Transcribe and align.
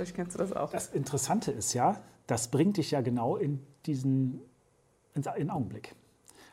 Vielleicht 0.00 0.16
kennst 0.16 0.34
du 0.34 0.38
das 0.38 0.54
auch. 0.54 0.70
Das 0.70 0.88
Interessante 0.88 1.52
ist 1.52 1.74
ja, 1.74 2.02
das 2.26 2.48
bringt 2.48 2.78
dich 2.78 2.90
ja 2.90 3.02
genau 3.02 3.36
in 3.36 3.60
diesen 3.84 4.40
in 5.14 5.20
den 5.22 5.50
Augenblick. 5.50 5.94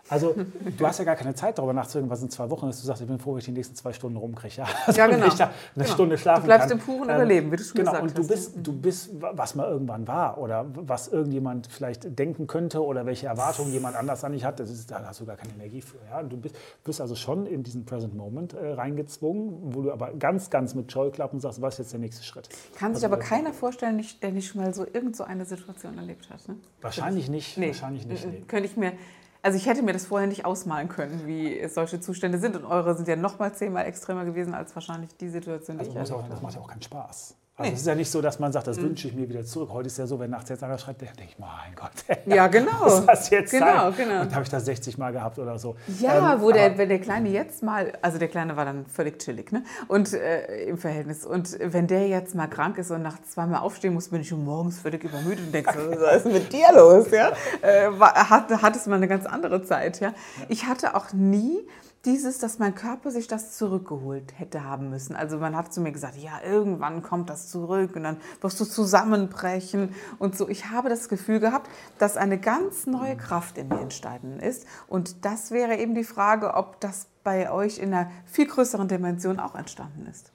Also 0.09 0.35
du 0.77 0.87
hast 0.87 0.99
ja 0.99 1.05
gar 1.05 1.15
keine 1.15 1.35
Zeit 1.35 1.57
darüber 1.57 1.73
nachzudenken, 1.73 2.09
was 2.09 2.21
in 2.21 2.29
zwei 2.29 2.49
Wochen 2.49 2.67
ist. 2.69 2.81
Du 2.81 2.87
sagst, 2.87 3.01
ich 3.01 3.07
bin 3.07 3.19
froh, 3.19 3.33
wenn 3.33 3.39
ich 3.39 3.45
die 3.45 3.51
nächsten 3.51 3.75
zwei 3.75 3.91
Stunden 3.93 4.17
rumkriege. 4.17 4.55
Ja, 4.57 4.65
also 4.85 4.97
Ja, 4.99 5.07
genau. 5.07 5.21
wenn 5.21 5.27
ich 5.29 5.35
da 5.35 5.45
eine 5.45 5.53
Genau. 5.75 5.87
Stunde 5.93 6.17
schlafen 6.17 6.41
Du 6.41 6.45
bleibst 6.47 6.69
kann. 6.69 6.77
im 6.79 6.83
puren 6.85 7.03
Überleben, 7.09 7.51
wie 7.51 7.55
du 7.57 7.63
schon 7.63 7.75
genau, 7.75 7.91
gesagt 7.91 8.03
und 8.09 8.17
du 8.17 8.21
hast. 8.21 8.27
bist, 8.29 8.51
du 8.55 8.73
bist, 8.73 9.09
was 9.19 9.55
mal 9.55 9.67
irgendwann 9.69 10.07
war 10.07 10.37
oder 10.37 10.65
was 10.73 11.07
irgendjemand 11.09 11.67
vielleicht 11.67 12.17
denken 12.17 12.47
könnte 12.47 12.83
oder 12.83 13.05
welche 13.05 13.27
Erwartungen 13.27 13.71
jemand 13.71 13.95
anders 13.95 14.23
an 14.23 14.31
dich 14.31 14.43
hat, 14.45 14.59
das 14.59 14.69
ist, 14.69 14.89
da 14.91 15.03
hast 15.05 15.19
du 15.19 15.25
gar 15.25 15.35
keine 15.35 15.53
Energie 15.53 15.81
für. 15.81 15.97
Ja? 16.09 16.23
Du 16.23 16.37
bist, 16.37 16.55
bist 16.83 17.01
also 17.01 17.15
schon 17.15 17.45
in 17.45 17.63
diesen 17.63 17.85
Present 17.85 18.15
Moment 18.15 18.53
äh, 18.53 18.73
reingezwungen, 18.73 19.73
wo 19.75 19.81
du 19.81 19.91
aber 19.91 20.11
ganz, 20.13 20.49
ganz 20.49 20.73
mit 20.75 20.91
Scheuklappen 20.91 21.39
sagst, 21.39 21.61
was 21.61 21.75
ist 21.75 21.79
jetzt 21.79 21.93
der 21.93 21.99
nächste 21.99 22.23
Schritt? 22.23 22.49
Kann 22.77 22.95
sich 22.95 23.03
Also, 23.03 23.13
aber 23.15 23.17
keiner 23.23 23.53
vorstellen, 23.53 24.03
der 24.21 24.31
nicht 24.31 24.47
schon 24.47 24.61
mal 24.61 24.73
so 24.73 24.85
irgend 24.85 25.15
so 25.15 25.23
eine 25.23 25.45
Situation 25.45 25.97
erlebt 25.97 26.29
hat. 26.29 26.47
Ne? 26.47 26.55
Wahrscheinlich 26.81 27.29
nicht. 27.29 27.57
Nee. 27.57 27.67
Wahrscheinlich 27.67 28.05
nicht. 28.05 28.25
Nee. 28.25 28.43
Könnte 28.47 28.65
ich 28.67 28.77
mir, 28.77 28.93
also 29.41 29.57
ich 29.57 29.65
hätte 29.65 29.81
mir 29.81 29.93
das 29.93 30.05
vorher 30.05 30.27
nicht 30.27 30.45
ausmalen 30.45 30.89
können, 30.89 31.25
wie 31.25 31.67
solche 31.67 31.99
Zustände 31.99 32.37
sind. 32.37 32.55
Und 32.55 32.65
eure 32.65 32.95
sind 32.95 33.07
ja 33.07 33.15
noch 33.15 33.39
mal 33.39 33.53
zehnmal 33.53 33.85
extremer 33.85 34.25
gewesen 34.25 34.53
als 34.53 34.75
wahrscheinlich 34.75 35.15
die 35.17 35.29
Situation, 35.29 35.77
die 35.77 35.85
Also 35.85 35.91
ich 35.91 35.97
muss 35.97 36.11
auch, 36.11 36.27
das 36.27 36.41
macht 36.41 36.55
ja 36.55 36.61
auch 36.61 36.67
keinen 36.67 36.81
Spaß. 36.81 37.35
Also 37.59 37.69
Nee. 37.71 37.73
es 37.73 37.81
ist 37.81 37.87
ja 37.87 37.95
nicht 37.95 38.11
so, 38.11 38.21
dass 38.21 38.37
man 38.37 38.51
sagt, 38.51 38.67
das 38.67 38.79
wünsche 38.79 39.07
ich 39.07 39.15
mir 39.15 39.27
wieder 39.27 39.43
zurück. 39.43 39.69
Heute 39.73 39.87
ist 39.87 39.97
ja 39.97 40.05
so, 40.05 40.19
wenn 40.19 40.29
nachts 40.29 40.47
jetzt 40.49 40.63
einer 40.63 40.77
schreibt, 40.77 41.01
dann 41.01 41.09
denke 41.17 41.31
ich, 41.31 41.39
mein 41.39 41.49
Gott, 41.75 41.89
Ja, 42.27 42.45
genau. 42.45 42.83
muss 42.83 43.03
das 43.07 43.31
jetzt 43.31 43.49
Genau, 43.49 43.65
sein? 43.89 43.93
genau. 43.97 44.21
Und 44.21 44.31
habe 44.35 44.43
ich 44.43 44.49
das 44.49 44.65
60 44.65 44.99
Mal 44.99 45.11
gehabt 45.11 45.39
oder 45.39 45.57
so. 45.57 45.75
Ja, 45.99 46.33
Ähm, 46.35 46.41
wo 46.41 46.51
der, 46.51 46.69
der 46.69 46.99
Kleine 46.99 47.29
jetzt 47.29 47.63
mal, 47.63 47.93
also 48.03 48.19
der 48.19 48.27
Kleine 48.27 48.55
war 48.57 48.65
dann 48.65 48.85
völlig 48.85 49.17
chillig, 49.17 49.51
ne? 49.51 49.63
Und 49.87 50.13
äh, 50.13 50.65
im 50.65 50.77
Verhältnis. 50.77 51.25
Und 51.25 51.57
wenn 51.59 51.87
der 51.87 52.07
jetzt 52.07 52.35
mal 52.35 52.45
krank 52.47 52.77
ist 52.77 52.91
und 52.91 53.01
nachts 53.01 53.31
zweimal 53.31 53.61
aufstehen 53.61 53.95
muss, 53.95 54.09
bin 54.09 54.21
ich 54.21 54.31
morgens 54.31 54.77
völlig 54.79 55.03
übermüdet 55.03 55.47
und 55.47 55.51
denke, 55.51 55.73
so, 55.73 55.89
was 56.01 56.17
ist 56.17 56.31
mit 56.31 56.53
dir 56.53 56.67
los? 56.75 57.07
Ja? 57.09 57.31
Äh, 57.63 57.89
war, 57.99 58.29
hat, 58.29 58.51
hat 58.51 58.75
es 58.75 58.85
mal 58.85 58.97
eine 58.97 59.07
ganz 59.07 59.25
andere 59.25 59.63
Zeit, 59.63 59.99
ja? 59.99 60.13
Ich 60.47 60.67
hatte 60.67 60.93
auch 60.95 61.11
nie 61.11 61.65
dieses, 62.07 62.39
dass 62.39 62.57
mein 62.57 62.73
Körper 62.73 63.11
sich 63.11 63.27
das 63.27 63.55
zurückgeholt 63.57 64.39
hätte 64.39 64.63
haben 64.63 64.89
müssen. 64.89 65.15
Also 65.15 65.37
man 65.37 65.55
hat 65.55 65.71
zu 65.71 65.81
mir 65.81 65.91
gesagt, 65.91 66.17
ja, 66.17 66.41
irgendwann 66.41 67.03
kommt 67.03 67.29
das 67.29 67.49
zurück 67.49 67.95
und 67.95 68.03
dann 68.03 68.17
wirst 68.41 68.59
du 68.59 68.65
zusammenbrechen 68.65 69.93
und 70.17 70.35
so. 70.35 70.49
Ich 70.49 70.71
habe 70.71 70.89
das 70.89 71.09
Gefühl 71.09 71.39
gehabt, 71.39 71.69
dass 71.99 72.17
eine 72.17 72.39
ganz 72.39 72.87
neue 72.87 73.15
Kraft 73.15 73.59
in 73.59 73.67
mir 73.67 73.81
entstanden 73.81 74.39
ist. 74.39 74.65
Und 74.87 75.25
das 75.25 75.51
wäre 75.51 75.75
eben 75.75 75.93
die 75.93 76.03
Frage, 76.05 76.55
ob 76.55 76.79
das 76.79 77.07
bei 77.23 77.51
euch 77.51 77.77
in 77.77 77.93
einer 77.93 78.09
viel 78.25 78.47
größeren 78.47 78.87
Dimension 78.87 79.39
auch 79.39 79.53
entstanden 79.53 80.07
ist. 80.07 80.31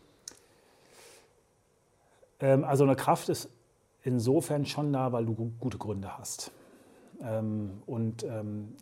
Ähm, 2.39 2.65
also 2.65 2.85
eine 2.85 2.97
Kraft 2.97 3.31
ist 3.31 3.49
insofern 4.03 4.67
schon 4.67 4.93
da, 4.93 5.11
weil 5.13 5.25
du 5.25 5.35
gu- 5.35 5.53
gute 5.59 5.79
Gründe 5.79 6.19
hast. 6.19 6.53
Ähm, 7.23 7.83
und 7.87 8.25
ähm, 8.25 8.77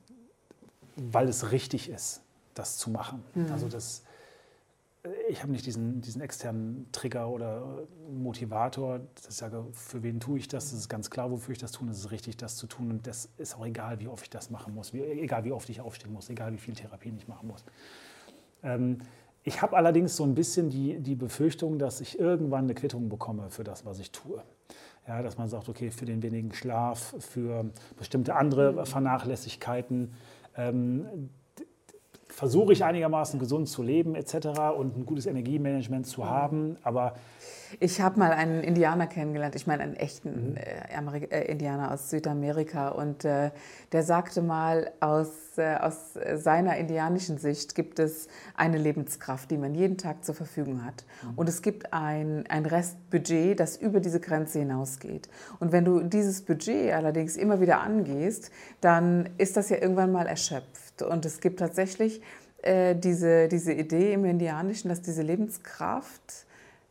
weil 0.96 1.28
es 1.28 1.52
richtig 1.52 1.88
ist, 1.88 2.22
das 2.54 2.78
zu 2.78 2.90
machen. 2.90 3.22
Also 3.50 3.68
das, 3.68 4.02
äh, 5.04 5.08
ich 5.28 5.42
habe 5.42 5.52
nicht 5.52 5.66
diesen, 5.66 6.00
diesen 6.00 6.20
externen 6.20 6.86
Trigger 6.92 7.28
oder 7.28 7.86
Motivator, 8.12 9.00
dass 9.14 9.28
ich 9.28 9.34
sage, 9.34 9.64
für 9.72 10.02
wen 10.02 10.20
tue 10.20 10.38
ich 10.38 10.48
das? 10.48 10.70
Das 10.70 10.78
ist 10.78 10.88
ganz 10.88 11.10
klar, 11.10 11.30
wofür 11.30 11.52
ich 11.52 11.58
das 11.58 11.72
tue. 11.72 11.88
Es 11.90 11.98
ist 11.98 12.10
richtig, 12.10 12.36
das 12.36 12.56
zu 12.56 12.66
tun. 12.66 12.90
Und 12.90 13.06
das 13.06 13.28
ist 13.36 13.56
auch 13.56 13.66
egal, 13.66 14.00
wie 14.00 14.08
oft 14.08 14.24
ich 14.24 14.30
das 14.30 14.50
machen 14.50 14.74
muss. 14.74 14.92
Wie, 14.92 15.02
egal, 15.02 15.44
wie 15.44 15.52
oft 15.52 15.68
ich 15.68 15.80
aufstehen 15.80 16.12
muss. 16.12 16.28
Egal, 16.30 16.52
wie 16.52 16.58
viel 16.58 16.74
Therapien 16.74 17.16
ich 17.16 17.28
machen 17.28 17.48
muss. 17.48 17.64
Ähm, 18.62 18.98
ich 19.42 19.62
habe 19.62 19.76
allerdings 19.76 20.16
so 20.16 20.24
ein 20.24 20.34
bisschen 20.34 20.68
die, 20.68 20.98
die 20.98 21.14
Befürchtung, 21.14 21.78
dass 21.78 22.00
ich 22.02 22.18
irgendwann 22.18 22.64
eine 22.64 22.74
Quittung 22.74 23.08
bekomme 23.08 23.48
für 23.48 23.64
das, 23.64 23.86
was 23.86 23.98
ich 23.98 24.12
tue. 24.12 24.42
Ja, 25.08 25.22
dass 25.22 25.38
man 25.38 25.48
sagt, 25.48 25.68
okay, 25.68 25.90
für 25.90 26.04
den 26.04 26.22
wenigen 26.22 26.52
Schlaf, 26.52 27.14
für 27.18 27.70
bestimmte 27.96 28.36
andere 28.36 28.84
Vernachlässigkeiten 28.84 30.12
ähm, 30.56 31.30
versuche 32.40 32.72
ich 32.72 32.82
einigermaßen 32.82 33.38
gesund 33.38 33.68
zu 33.68 33.82
leben 33.82 34.14
etc. 34.14 34.72
und 34.74 34.96
ein 34.96 35.04
gutes 35.04 35.26
Energiemanagement 35.26 36.06
zu 36.06 36.24
haben. 36.24 36.78
Aber 36.82 37.12
Ich 37.80 38.00
habe 38.00 38.18
mal 38.18 38.32
einen 38.32 38.62
Indianer 38.62 39.06
kennengelernt, 39.06 39.54
ich 39.56 39.66
meine 39.66 39.82
einen 39.82 39.94
echten 39.94 40.56
äh, 40.56 40.94
Amerik 40.96 41.30
äh, 41.30 41.42
Indianer 41.52 41.92
aus 41.92 42.08
Südamerika 42.08 42.88
und 42.88 43.26
äh, 43.26 43.50
der 43.92 44.02
sagte 44.04 44.40
mal, 44.40 44.90
aus, 45.00 45.28
äh, 45.28 45.49
aus 45.60 46.14
seiner 46.34 46.76
indianischen 46.76 47.38
Sicht 47.38 47.74
gibt 47.74 47.98
es 47.98 48.28
eine 48.54 48.78
Lebenskraft, 48.78 49.50
die 49.50 49.58
man 49.58 49.74
jeden 49.74 49.96
Tag 49.96 50.24
zur 50.24 50.34
Verfügung 50.34 50.84
hat. 50.84 51.04
Und 51.36 51.48
es 51.48 51.62
gibt 51.62 51.92
ein, 51.92 52.44
ein 52.48 52.66
Restbudget, 52.66 53.58
das 53.58 53.76
über 53.76 54.00
diese 54.00 54.20
Grenze 54.20 54.58
hinausgeht. 54.60 55.28
Und 55.58 55.72
wenn 55.72 55.84
du 55.84 56.00
dieses 56.00 56.42
Budget 56.42 56.92
allerdings 56.92 57.36
immer 57.36 57.60
wieder 57.60 57.80
angehst, 57.80 58.50
dann 58.80 59.28
ist 59.38 59.56
das 59.56 59.68
ja 59.70 59.78
irgendwann 59.78 60.12
mal 60.12 60.26
erschöpft. 60.26 61.02
Und 61.02 61.24
es 61.24 61.40
gibt 61.40 61.60
tatsächlich 61.60 62.20
äh, 62.62 62.94
diese, 62.94 63.48
diese 63.48 63.72
Idee 63.72 64.12
im 64.12 64.24
Indianischen, 64.24 64.88
dass 64.88 65.00
diese 65.02 65.22
Lebenskraft 65.22 66.46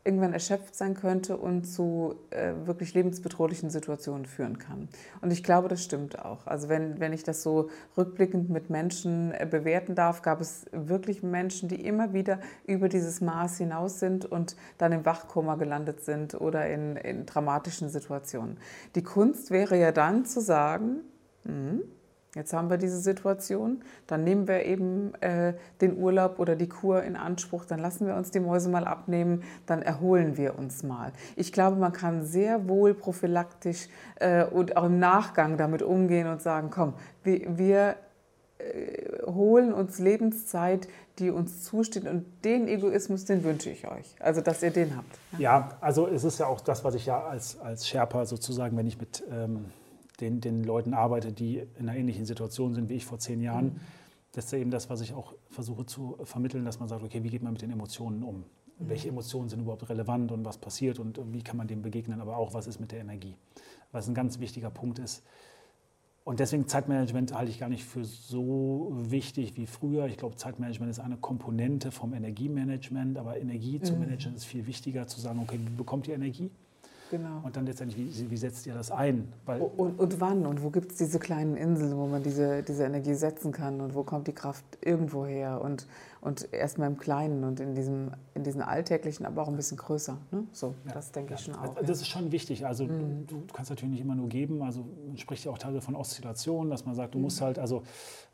irgendwann 0.10 0.34
erschöpft 0.34 0.76
sein 0.76 0.96
könnte 0.96 1.38
und 1.38 1.66
zu 1.66 2.16
äh, 2.32 2.54
wirklich 2.66 2.96
lebensbedrohlichen 2.96 3.70
Situationen 3.70 4.26
führen 4.26 4.58
kann. 4.58 4.90
Und 5.22 5.32
ich 5.32 5.44
glaube, 5.44 5.68
das 5.68 5.84
stimmt 5.84 6.18
auch. 6.18 6.48
Also 6.48 6.68
wenn, 6.68 7.00
wenn 7.00 7.14
ich 7.14 7.22
das 7.22 7.44
so 7.44 7.70
rückblickend 7.96 8.50
mit 8.50 8.72
Menschen 8.72 9.32
äh, 9.34 9.48
bewerten 9.50 9.94
darf, 9.94 10.24
gab 10.24 10.42
es 10.42 10.66
wirklich 10.72 11.22
Menschen, 11.22 11.70
die 11.70 11.86
immer 11.86 12.12
wieder 12.12 12.40
über 12.66 12.90
dieses 12.90 13.22
Maß 13.22 13.60
hinaus 13.60 14.00
sind 14.00 14.26
und 14.26 14.56
dann 14.80 14.94
im 14.94 15.06
Wachkoma 15.06 15.56
gelandet 15.56 16.04
sind 16.04 16.34
oder 16.34 16.68
in, 16.68 16.96
in 16.96 17.28
dramatischen 17.28 17.90
Situationen. 17.90 18.58
Die 18.96 19.04
Kunst 19.04 19.52
wäre 19.52 19.78
ja 19.78 19.92
dann 19.92 20.26
zu 20.26 20.42
sagen, 20.42 21.02
hm, 21.46 21.84
Jetzt 22.36 22.54
haben 22.54 22.70
wir 22.70 22.78
diese 22.78 23.00
Situation, 23.00 23.82
dann 24.06 24.24
nehmen 24.24 24.48
wir 24.48 24.64
eben 24.64 25.16
äh, 25.16 25.56
den 25.82 25.98
Urlaub 25.98 26.38
oder 26.38 26.56
die 26.56 26.70
Kur 26.70 27.02
in 27.02 27.16
Anspruch, 27.16 27.66
dann 27.66 27.80
lassen 27.80 28.06
wir 28.06 28.16
uns 28.16 28.30
die 28.30 28.40
Mäuse 28.40 28.70
mal 28.70 28.86
abnehmen, 28.86 29.44
dann 29.66 29.82
erholen 29.82 30.38
wir 30.38 30.60
uns 30.60 30.84
mal. 30.84 31.12
Ich 31.36 31.52
glaube, 31.52 31.78
man 31.78 31.92
kann 31.92 32.24
sehr 32.26 32.68
wohl 32.68 32.94
prophylaktisch 32.94 33.88
äh, 34.20 34.46
und 34.46 34.78
auch 34.78 34.86
im 34.86 35.00
Nachgang 35.00 35.58
damit 35.58 35.82
umgehen 35.82 36.28
und 36.28 36.40
sagen, 36.40 36.70
komm, 36.70 36.94
wir, 37.24 37.58
wir 37.58 37.96
äh, 38.60 39.24
holen 39.26 39.74
uns 39.74 39.98
Lebenszeit, 39.98 40.88
die 41.18 41.32
uns 41.32 41.64
zusteht 41.64 42.06
und 42.06 42.26
den 42.46 42.68
Egoismus, 42.68 43.26
den 43.26 43.44
wünsche 43.44 43.72
ich 43.72 43.88
euch. 43.88 44.16
Also, 44.20 44.42
dass 44.42 44.62
ihr 44.62 44.72
den 44.72 44.96
habt. 44.96 45.18
Ja, 45.40 45.78
also 45.82 46.08
es 46.08 46.24
ist 46.24 46.40
ja 46.40 46.46
auch 46.46 46.62
das, 46.62 46.84
was 46.84 46.94
ich 46.94 47.08
ja 47.08 47.24
als, 47.24 47.60
als 47.60 47.88
Sherpa 47.88 48.26
sozusagen, 48.26 48.78
wenn 48.78 48.86
ich 48.88 49.00
mit 49.00 49.24
ähm, 49.32 49.66
den, 50.22 50.42
den 50.42 50.64
Leuten 50.64 50.94
arbeite, 50.94 51.32
die 51.32 51.58
in 51.78 51.90
einer 51.90 51.98
ähnlichen 51.98 52.26
Situation 52.26 52.74
sind 52.74 52.90
wie 52.90 52.96
ich 52.96 53.06
vor 53.06 53.20
zehn 53.20 53.42
Jahren, 53.42 53.80
das 54.32 54.46
ist 54.46 54.52
ja 54.52 54.60
eben 54.60 54.72
das, 54.72 54.90
was 54.90 55.02
ich 55.02 55.14
auch 55.14 55.34
versuche 55.50 55.86
zu 55.86 56.18
vermitteln, 56.24 56.66
dass 56.66 56.80
man 56.80 56.88
sagt, 56.88 57.04
okay, 57.04 57.24
wie 57.24 57.30
geht 57.30 57.42
man 57.42 57.54
mit 57.54 57.62
den 57.62 57.72
Emotionen 57.72 58.24
um? 58.24 58.44
Welche 58.78 59.10
Emotionen 59.10 59.50
sind 59.50 59.62
überhaupt 59.62 59.90
relevant 59.90 60.32
und 60.32 60.46
was 60.46 60.58
passiert 60.58 61.00
und 61.00 61.20
wie 61.34 61.42
kann 61.42 61.58
man 61.58 61.68
dem 61.68 61.82
begegnen, 61.82 62.22
aber 62.22 62.38
auch, 62.38 62.54
was 62.54 62.68
ist 62.68 62.80
mit 62.80 62.92
der 62.92 63.00
Energie? 63.02 63.36
Was 63.92 64.08
ein 64.08 64.14
ganz 64.14 64.40
wichtiger 64.40 64.70
Punkt 64.70 65.00
ist. 65.00 65.24
Und 66.24 66.40
deswegen 66.40 66.68
Zeitmanagement 66.68 67.34
halte 67.34 67.52
ich 67.52 67.60
gar 67.60 67.70
nicht 67.70 67.84
für 67.84 68.06
so 68.06 68.92
wichtig 68.94 69.58
wie 69.58 69.66
früher. 69.66 70.06
Ich 70.06 70.18
glaube, 70.18 70.36
Zeitmanagement 70.36 70.92
ist 70.92 71.00
eine 71.00 71.18
Komponente 71.18 71.92
vom 71.92 72.14
Energiemanagement, 72.14 73.18
aber 73.18 73.40
Energie 73.40 73.82
zu 73.82 73.94
managen 73.96 74.36
ist 74.36 74.46
viel 74.46 74.68
wichtiger, 74.68 75.08
zu 75.08 75.20
sagen, 75.20 75.40
okay, 75.42 75.60
wie 75.60 75.76
bekommt 75.76 76.08
ihr 76.08 76.14
Energie? 76.14 76.52
Genau. 77.10 77.42
Und 77.44 77.56
dann 77.56 77.66
letztendlich, 77.66 78.20
wie, 78.20 78.30
wie 78.30 78.38
setzt 78.38 78.68
ihr 78.68 78.74
das 78.74 78.92
ein? 78.92 79.32
Weil 79.46 79.62
Und, 79.62 80.00
und 80.00 80.22
wann? 80.22 80.46
Und 80.46 80.64
wo 80.64 80.70
gibt 80.70 80.92
es 80.92 80.98
diese 80.98 81.18
kleinen 81.18 81.58
Inseln, 81.58 81.98
wo 81.98 82.06
man 82.06 82.22
diese, 82.22 82.62
diese 82.62 82.84
Energie 82.84 83.16
setzen 83.16 83.52
kann? 83.52 83.82
Und 83.82 83.96
wo 83.96 84.04
kommt 84.04 84.28
die 84.28 84.34
Kraft 84.34 84.64
irgendwo 84.82 85.26
her? 85.26 85.62
Und, 85.62 85.88
und 86.22 86.54
erstmal 86.54 86.88
im 86.88 86.98
Kleinen 86.98 87.44
und 87.44 87.60
in 87.60 87.74
diesem, 87.74 88.12
in 88.36 88.44
diesen 88.44 88.62
alltäglichen, 88.62 89.26
aber 89.26 89.42
auch 89.42 89.48
ein 89.48 89.56
bisschen 89.56 89.78
größer. 89.78 90.18
Ne? 90.32 90.44
So, 90.52 90.76
das 90.94 91.12
denke 91.12 91.34
ich 91.34 91.40
schon 91.40 91.56
auch. 91.56 91.76
Also 91.76 91.88
das 91.88 92.02
ist 92.02 92.08
schon 92.08 92.32
wichtig. 92.32 92.66
Also 92.66 92.86
du, 92.86 93.24
du 93.26 93.44
kannst 93.54 93.72
natürlich 93.72 93.94
nicht 93.94 94.02
immer 94.02 94.16
nur 94.16 94.30
geben. 94.30 94.62
Also 94.62 94.86
man 95.08 95.18
spricht 95.18 95.46
ja 95.46 95.52
auch 95.52 95.58
teilweise 95.58 95.82
von 95.82 95.96
Oszillation, 95.96 96.70
dass 96.70 96.86
man 96.86 96.94
sagt, 96.94 97.16
du 97.16 97.20
musst 97.20 97.42
halt, 97.42 97.58
also, 97.58 97.84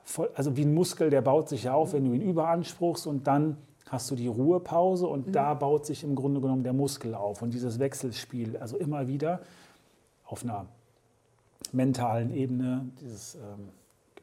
voll, 0.03 0.29
also 0.35 0.57
wie 0.57 0.63
ein 0.65 0.73
Muskel, 0.73 1.09
der 1.09 1.21
baut 1.21 1.47
sich 1.47 1.63
ja 1.63 1.73
auf, 1.73 1.93
wenn 1.93 2.03
du 2.03 2.13
ihn 2.13 2.21
überanspruchst 2.21 3.07
und 3.07 3.27
dann 3.27 3.57
hast 3.87 4.09
du 4.09 4.15
die 4.15 4.27
Ruhepause 4.27 5.07
und 5.07 5.27
mhm. 5.27 5.31
da 5.31 5.53
baut 5.53 5.85
sich 5.85 6.03
im 6.03 6.15
Grunde 6.15 6.41
genommen 6.41 6.63
der 6.63 6.73
Muskel 6.73 7.13
auf. 7.15 7.41
Und 7.41 7.53
dieses 7.53 7.79
Wechselspiel, 7.79 8.57
also 8.57 8.77
immer 8.77 9.07
wieder 9.07 9.41
auf 10.25 10.43
einer 10.43 10.65
mentalen 11.71 12.31
Ebene, 12.33 12.89
dieses. 12.99 13.35
Ähm, 13.35 13.69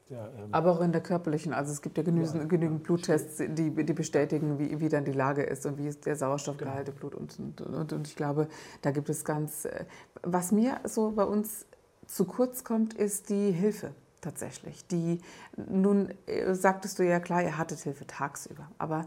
ja, 0.08 0.26
ähm 0.26 0.48
Aber 0.52 0.72
auch 0.72 0.80
in 0.80 0.92
der 0.92 1.00
körperlichen. 1.00 1.52
Also 1.52 1.72
es 1.72 1.80
gibt 1.80 1.96
ja 1.96 2.02
genügend, 2.02 2.34
ja, 2.34 2.44
genügend 2.44 2.82
Bluttests, 2.82 3.38
die, 3.38 3.70
die 3.70 3.92
bestätigen, 3.92 4.58
wie, 4.58 4.80
wie 4.80 4.88
dann 4.88 5.04
die 5.04 5.12
Lage 5.12 5.42
ist 5.42 5.64
und 5.64 5.78
wie 5.78 5.86
ist 5.86 6.06
der 6.06 6.16
Sauerstoffgehalt 6.16 6.88
im 6.88 6.94
Blut. 6.94 7.14
Und, 7.14 7.38
und, 7.38 7.60
und, 7.60 7.92
und 7.92 8.08
ich 8.08 8.16
glaube, 8.16 8.48
da 8.82 8.90
gibt 8.90 9.08
es 9.08 9.24
ganz. 9.24 9.64
Äh, 9.64 9.84
was 10.22 10.52
mir 10.52 10.80
so 10.84 11.12
bei 11.12 11.24
uns 11.24 11.66
zu 12.06 12.24
kurz 12.24 12.64
kommt, 12.64 12.94
ist 12.94 13.30
die 13.30 13.52
Hilfe 13.52 13.92
tatsächlich. 14.20 14.86
Die, 14.88 15.20
nun 15.56 16.12
äh, 16.26 16.54
sagtest 16.54 16.98
du 16.98 17.04
ja 17.04 17.20
klar, 17.20 17.42
ihr 17.42 17.58
hattet 17.58 17.80
Hilfe 17.80 18.06
tagsüber, 18.06 18.68
aber 18.78 19.06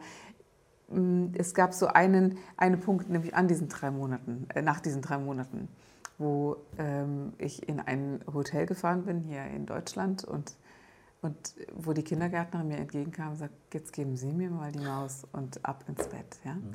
es 1.34 1.54
gab 1.54 1.74
so 1.74 1.88
einen, 1.88 2.38
einen 2.58 2.80
Punkt, 2.80 3.10
nämlich 3.10 3.34
an 3.34 3.48
diesen 3.48 3.70
drei 3.70 3.92
Monaten, 3.92 4.48
äh, 4.54 4.62
nach 4.62 4.80
diesen 4.80 5.02
drei 5.02 5.18
Monaten, 5.18 5.68
wo 6.18 6.58
ähm, 6.78 7.34
ich 7.38 7.68
in 7.68 7.80
ein 7.80 8.22
Hotel 8.32 8.66
gefahren 8.66 9.04
bin 9.04 9.22
hier 9.22 9.46
in 9.46 9.66
Deutschland 9.66 10.24
und, 10.24 10.56
und 11.22 11.56
wo 11.76 11.94
die 11.94 12.04
Kindergärtnerin 12.04 12.68
mir 12.68 12.78
entgegenkam 12.78 13.32
und 13.32 13.38
sagte, 13.38 13.56
jetzt 13.74 13.94
geben 13.94 14.16
Sie 14.16 14.32
mir 14.32 14.52
mal 14.52 14.72
die 14.72 14.80
Maus 14.80 15.26
und 15.32 15.66
ab 15.66 15.84
ins 15.88 16.08
Bett. 16.08 16.38
Ja? 16.44 16.54
Mhm. 16.54 16.74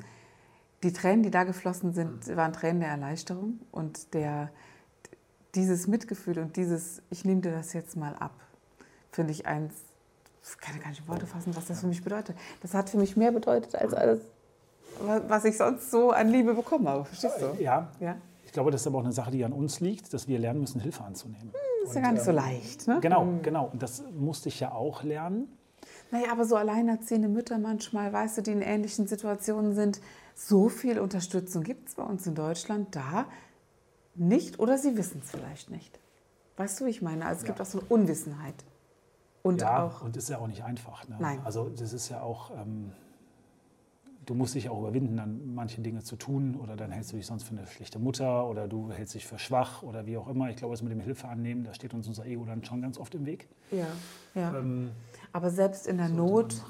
Die 0.83 0.91
Tränen, 0.91 1.23
die 1.23 1.31
da 1.31 1.43
geflossen 1.43 1.93
sind, 1.93 2.35
waren 2.35 2.53
Tränen 2.53 2.81
der 2.81 2.89
Erleichterung 2.89 3.59
und 3.71 4.13
der, 4.13 4.51
dieses 5.55 5.87
Mitgefühl 5.87 6.39
und 6.39 6.57
dieses, 6.57 7.01
ich 7.09 7.23
nehme 7.23 7.41
dir 7.41 7.51
das 7.51 7.71
jetzt 7.73 7.95
mal 7.95 8.15
ab, 8.15 8.33
finde 9.11 9.31
ich 9.31 9.45
eins, 9.45 9.73
ich 10.43 10.57
kann 10.59 10.79
gar 10.79 10.89
nicht 10.89 11.01
in 11.01 11.07
Worte 11.07 11.27
fassen, 11.27 11.55
was 11.55 11.67
das 11.67 11.81
für 11.81 11.87
mich 11.87 12.03
bedeutet. 12.03 12.35
Das 12.61 12.73
hat 12.73 12.89
für 12.89 12.97
mich 12.97 13.15
mehr 13.15 13.31
bedeutet 13.31 13.75
als 13.75 13.93
alles, 13.93 14.21
was 15.27 15.45
ich 15.45 15.57
sonst 15.57 15.91
so 15.91 16.11
an 16.11 16.29
Liebe 16.29 16.53
bekommen 16.53 16.87
habe. 16.87 17.05
Verstehst 17.05 17.41
du? 17.41 17.61
Ja. 17.61 17.91
ja. 17.99 18.17
Ich 18.45 18.51
glaube, 18.51 18.71
das 18.71 18.81
ist 18.81 18.87
aber 18.87 18.99
auch 18.99 19.03
eine 19.03 19.13
Sache, 19.13 19.31
die 19.31 19.45
an 19.45 19.53
uns 19.53 19.79
liegt, 19.79 20.13
dass 20.13 20.27
wir 20.27 20.39
lernen 20.39 20.61
müssen, 20.61 20.81
Hilfe 20.81 21.03
anzunehmen. 21.03 21.51
Hm, 21.53 21.59
das 21.83 21.91
ist 21.91 21.95
und, 21.95 21.95
ja 21.95 22.01
gar 22.01 22.11
nicht 22.11 22.23
so 22.23 22.31
ähm, 22.31 22.35
leicht. 22.35 22.87
Ne? 22.87 22.99
Genau, 23.01 23.21
hm. 23.21 23.41
genau. 23.41 23.69
Und 23.71 23.81
das 23.81 24.03
musste 24.17 24.49
ich 24.49 24.59
ja 24.59 24.71
auch 24.71 25.03
lernen. 25.03 25.47
Naja, 26.11 26.31
aber 26.31 26.45
so 26.45 26.55
alleinerziehende 26.55 27.29
Mütter 27.29 27.57
manchmal, 27.57 28.11
weißt 28.11 28.39
du, 28.39 28.41
die 28.41 28.51
in 28.51 28.61
ähnlichen 28.61 29.07
Situationen 29.07 29.73
sind, 29.73 30.01
so 30.35 30.69
viel 30.69 30.99
Unterstützung 30.99 31.63
gibt 31.63 31.89
es 31.89 31.95
bei 31.95 32.03
uns 32.03 32.27
in 32.27 32.35
Deutschland 32.35 32.95
da 32.95 33.25
nicht 34.15 34.59
oder 34.59 34.77
sie 34.77 34.97
wissen 34.97 35.21
es 35.23 35.31
vielleicht 35.31 35.69
nicht. 35.69 35.99
Weißt 36.57 36.79
du, 36.81 36.85
wie 36.85 36.89
ich 36.89 37.01
meine? 37.01 37.25
Also 37.25 37.37
es 37.37 37.43
ja. 37.43 37.47
gibt 37.47 37.61
auch 37.61 37.65
so 37.65 37.79
eine 37.79 37.87
Unwissenheit. 37.87 38.55
Und 39.43 39.61
ja, 39.61 39.83
auch, 39.83 40.01
und 40.01 40.17
ist 40.17 40.29
ja 40.29 40.37
auch 40.37 40.47
nicht 40.47 40.63
einfach. 40.63 41.07
Ne? 41.07 41.17
Nein. 41.19 41.39
Also 41.43 41.69
das 41.69 41.93
ist 41.93 42.09
ja 42.09 42.21
auch, 42.21 42.51
ähm, 42.51 42.91
du 44.25 44.35
musst 44.35 44.55
dich 44.55 44.69
auch 44.69 44.79
überwinden, 44.79 45.17
dann 45.17 45.53
manche 45.55 45.81
Dinge 45.81 46.03
zu 46.03 46.15
tun 46.15 46.55
oder 46.55 46.75
dann 46.75 46.91
hältst 46.91 47.11
du 47.11 47.17
dich 47.17 47.25
sonst 47.25 47.43
für 47.43 47.57
eine 47.57 47.65
schlechte 47.67 47.97
Mutter 47.97 48.47
oder 48.47 48.67
du 48.67 48.91
hältst 48.91 49.15
dich 49.15 49.25
für 49.25 49.39
schwach 49.39 49.81
oder 49.83 50.05
wie 50.05 50.17
auch 50.17 50.27
immer. 50.27 50.49
Ich 50.49 50.57
glaube, 50.57 50.73
es 50.73 50.81
mit 50.81 50.91
dem 50.91 50.99
Hilfe 50.99 51.27
annehmen, 51.27 51.63
da 51.63 51.73
steht 51.73 51.93
uns 51.93 52.07
unser 52.07 52.25
Ego 52.25 52.45
dann 52.45 52.63
schon 52.63 52.81
ganz 52.81 52.97
oft 52.97 53.15
im 53.15 53.25
Weg. 53.25 53.47
Ja, 53.71 53.87
ja. 54.35 54.55
Ähm, 54.55 54.91
Aber 55.33 55.49
selbst 55.49 55.87
in 55.87 55.97
der 55.97 56.09
Not 56.09 56.61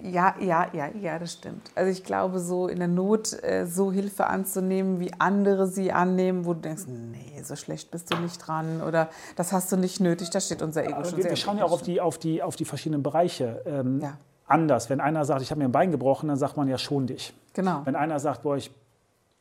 ja, 0.00 0.34
ja, 0.40 0.68
ja, 0.72 0.88
ja, 0.88 1.18
das 1.18 1.32
stimmt. 1.32 1.70
Also 1.74 1.90
ich 1.90 2.04
glaube, 2.04 2.40
so 2.40 2.68
in 2.68 2.78
der 2.78 2.88
Not 2.88 3.32
äh, 3.42 3.66
so 3.66 3.92
Hilfe 3.92 4.26
anzunehmen, 4.26 5.00
wie 5.00 5.12
andere 5.18 5.66
sie 5.66 5.92
annehmen, 5.92 6.44
wo 6.44 6.54
du 6.54 6.60
denkst, 6.60 6.84
nee, 6.86 7.42
so 7.42 7.56
schlecht 7.56 7.90
bist 7.90 8.12
du 8.12 8.16
nicht 8.16 8.38
dran 8.38 8.82
oder 8.82 9.08
das 9.36 9.52
hast 9.52 9.70
du 9.72 9.76
nicht 9.76 10.00
nötig, 10.00 10.30
da 10.30 10.40
steht 10.40 10.62
unser 10.62 10.84
Ego 10.84 10.94
Aber 10.94 11.04
schon 11.04 11.16
wir, 11.16 11.22
sehr 11.22 11.32
Wir 11.32 11.36
schauen 11.36 11.58
ja 11.58 11.64
auch 11.64 11.72
auf 11.72 11.82
die, 11.82 12.00
auf, 12.00 12.18
die, 12.18 12.42
auf 12.42 12.56
die 12.56 12.64
verschiedenen 12.64 13.02
Bereiche. 13.02 13.62
Ähm, 13.66 14.00
ja. 14.00 14.16
Anders. 14.46 14.90
Wenn 14.90 15.00
einer 15.00 15.24
sagt, 15.24 15.42
ich 15.42 15.50
habe 15.50 15.58
mir 15.58 15.64
ein 15.66 15.72
Bein 15.72 15.90
gebrochen, 15.90 16.28
dann 16.28 16.36
sagt 16.36 16.56
man 16.56 16.68
ja 16.68 16.76
schon 16.76 17.06
dich. 17.06 17.34
Genau. 17.54 17.80
Wenn 17.84 17.96
einer 17.96 18.20
sagt, 18.20 18.42
boah, 18.42 18.56
ich 18.56 18.70